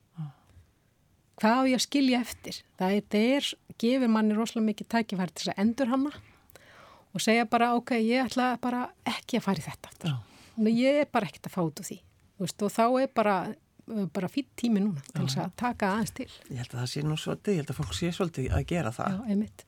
Hvað 1.42 1.58
á 1.58 1.62
ég 1.66 1.80
að 1.80 1.86
skilja 1.88 2.20
eftir? 2.22 2.58
Það 2.78 2.96
er, 2.96 3.06
það 3.10 3.30
er 3.36 3.46
gefur 3.82 4.12
manni 4.14 4.36
rosalega 4.38 4.68
mikið 4.68 4.90
tækifæri 4.94 5.34
til 5.34 5.42
þess 5.48 5.54
að 5.56 5.62
endur 5.64 5.90
hana 5.90 6.12
og 7.12 7.24
segja 7.24 7.48
bara, 7.50 7.72
ok, 7.76 7.96
ég 8.00 8.28
ætla 8.30 8.52
bara 8.62 8.86
ekki 9.10 9.40
að 9.40 9.48
fara 9.48 9.60
í 9.64 9.66
þetta. 9.66 9.90
aftur. 9.92 10.12
Já. 10.14 10.31
Nei, 10.58 10.72
ég 10.76 11.02
er 11.04 11.10
bara 11.12 11.30
ekkert 11.30 11.50
að 11.50 11.56
fá 11.56 11.62
út 11.64 11.82
úr 11.82 11.88
því. 11.88 11.98
Veist, 12.42 12.64
og 12.66 12.74
þá 12.74 12.86
er 13.04 13.10
bara, 13.16 13.36
bara 14.16 14.30
fýtt 14.32 14.54
tími 14.60 14.82
núna 14.84 15.04
til 15.12 15.26
þess 15.26 15.42
að 15.44 15.52
taka 15.62 15.92
aðeins 15.96 16.16
til. 16.18 16.30
Ég 16.50 16.64
held 16.64 16.72
að 16.74 16.80
það 16.80 16.94
sé 16.94 17.04
nú 17.06 17.18
svolítið, 17.20 17.54
ég 17.54 17.62
held 17.62 17.74
að 17.74 17.82
fólk 17.82 17.98
sé 17.98 18.14
svolítið 18.16 18.56
að 18.58 18.66
gera 18.72 18.94
það. 18.96 19.20
Já, 19.20 19.36
einmitt. 19.36 19.66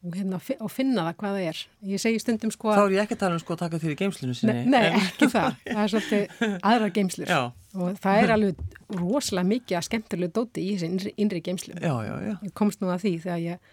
Og, 0.00 0.14
hérna, 0.16 0.38
og 0.64 0.70
finna 0.72 1.02
það 1.10 1.16
hvað 1.20 1.34
það 1.36 1.46
er. 1.50 1.58
Ég 1.90 2.00
segi 2.00 2.20
stundum 2.22 2.52
sko 2.54 2.70
Þá 2.72 2.82
er 2.86 2.94
ég 2.94 3.02
ekki 3.02 3.16
að 3.18 3.20
tala 3.20 3.36
um 3.36 3.40
sko 3.42 3.52
að 3.52 3.62
taka 3.66 3.80
þér 3.82 3.92
í 3.92 3.96
geimslinu 4.00 4.36
sinni. 4.38 4.54
Nei, 4.64 4.70
nei 4.72 4.96
ekki 4.96 5.28
það. 5.28 5.58
Það 5.66 5.80
er 5.82 5.92
svolítið 5.92 6.54
aðra 6.70 6.88
geimslur. 6.96 7.32
Já. 7.34 7.40
Og 7.76 7.98
það 8.00 8.22
er 8.22 8.32
alveg 8.38 8.62
rosalega 8.96 9.50
mikið 9.50 9.76
að 9.76 9.86
skemmtilegu 9.90 10.34
dóti 10.38 10.64
í 10.64 10.78
þessi 10.80 11.12
innri, 11.20 11.42
geimslu. 11.44 11.76
Já, 11.76 11.92
já, 12.06 12.14
já. 12.30 12.32
Ég 12.46 12.54
komst 12.56 12.80
nú 12.80 12.88
að 12.94 13.04
því 13.04 13.12
þegar 13.26 13.44
ég 13.44 13.68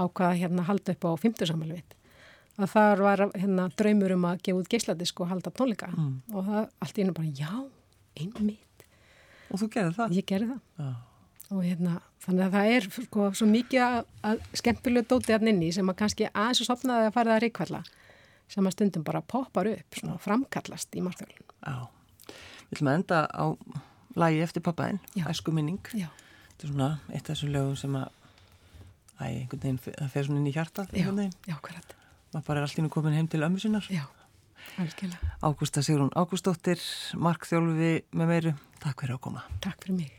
ákvaða 0.00 0.40
hérna 0.40 0.64
að 0.64 0.70
halda 0.70 0.96
upp 0.96 1.04
á 1.04 1.10
fymtusammalvit. 1.26 1.96
Að 2.56 2.70
það 2.72 3.02
var 3.04 3.22
hérna 3.36 3.66
draumur 3.76 4.14
um 4.14 4.24
að 4.30 4.38
gefa 4.46 4.60
út 4.62 4.70
geisladisk 4.72 5.20
og 5.20 5.28
halda 5.28 5.52
tónleika. 5.52 5.90
Mm. 5.92 6.14
Og 6.32 6.46
það 6.46 6.62
allt 6.86 6.96
í 6.96 7.04
einu 7.04 7.16
bara, 7.16 7.32
já, 7.36 7.50
einmitt. 8.16 8.86
Og 9.50 9.60
þú 9.60 9.68
gerir 9.74 9.96
það? 9.96 10.14
Ég 10.16 10.26
gerði 10.30 10.48
það. 10.54 10.62
Já. 10.80 10.94
Og 11.54 11.60
hérna, 11.62 11.98
þannig 12.24 12.46
að 12.46 12.54
það 12.56 12.72
er 12.74 12.86
sko, 12.96 13.26
svo 13.38 13.46
mikið 13.46 13.82
að, 13.84 13.98
að 14.26 14.40
skemmtilegu 14.58 15.06
dóti 15.12 15.34
hann 15.36 15.50
inni 15.52 15.68
sem 15.76 15.92
að 15.92 15.98
kannski 16.00 16.26
aðeins 16.32 16.62
og 16.64 16.70
sopnaði 16.72 17.10
að 17.10 17.14
fara 17.14 17.34
það 17.36 17.42
ríkvalla 17.44 17.82
sem 18.50 18.66
að 18.66 18.74
stundum 18.74 19.04
bara 19.06 19.22
poppar 19.22 19.70
upp, 19.70 19.98
svona 19.98 20.16
framkallast 20.22 20.96
í 20.98 21.02
margþjálun. 21.04 21.52
Já. 21.66 22.32
Við 22.66 22.78
ætlum 22.78 22.90
að 22.90 22.98
enda 23.00 23.20
á 23.30 23.46
lagi 24.18 24.42
eftir 24.42 24.64
pappaðinn, 24.66 25.00
æsku 25.28 25.54
minning. 25.54 25.92
Já. 25.94 26.08
Þetta 26.56 26.66
er 26.66 26.72
svona 26.72 26.90
eitt 27.10 27.26
af 27.26 27.32
þessum 27.34 27.52
lögum 27.54 27.78
sem 27.78 27.98
að, 28.00 28.08
æ, 29.20 29.24
einhvern 29.26 29.62
veginn, 29.66 29.80
það 29.86 30.12
fer 30.14 30.28
svona 30.28 30.42
inn 30.42 30.50
í 30.50 30.54
hjartað, 30.56 30.94
Já, 30.96 31.10
já, 31.46 31.56
hverjart. 31.60 31.95
Maður 32.34 32.46
bara 32.48 32.62
er 32.62 32.68
allt 32.68 32.80
ínum 32.82 32.92
komin 32.92 33.16
heim 33.16 33.28
til 33.30 33.44
ömmu 33.46 33.62
sinnar 33.62 33.86
Já, 33.92 34.04
algjörlega. 34.80 35.34
Ágústa 35.42 35.84
Sigrún 35.86 36.12
Ágústóttir 36.16 36.82
Markþjálfi 37.20 37.94
með 38.16 38.32
meiru, 38.32 38.54
takk 38.82 39.04
fyrir 39.04 39.18
að 39.18 39.24
koma 39.28 39.46
Takk 39.64 39.82
fyrir 39.84 40.00
mig. 40.02 40.15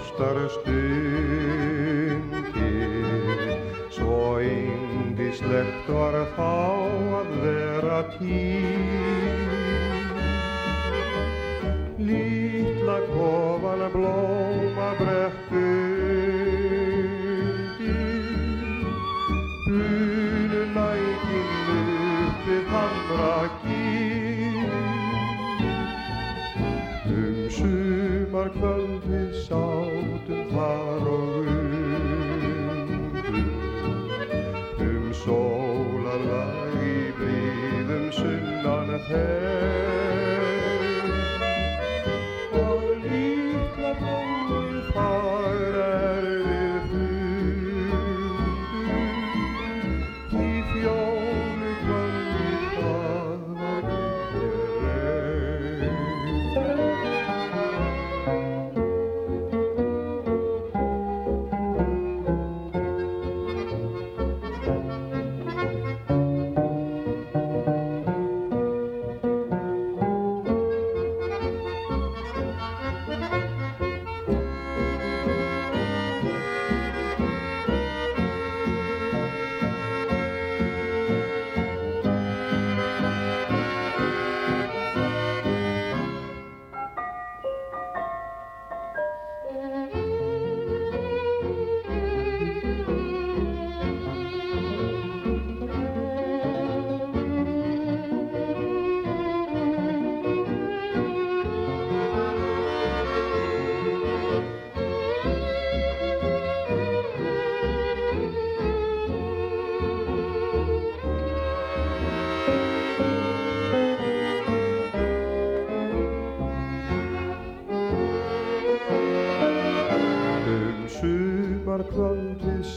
Ástar 0.00 0.48
stundir 0.48 2.20
Svo 3.90 4.40
indislegt 4.40 5.88
var 5.88 6.14
þá 6.36 6.54
að 7.20 7.28
vera 7.44 8.00
tíð 8.16 9.50
Lítla 12.00 12.98
kofan 13.12 13.82
blóma 13.92 14.90
brekku 15.00 15.68
Bunu 19.66 20.62
nækin 20.76 21.50
upp 21.76 22.48
við 22.48 22.64
hamra 22.72 23.36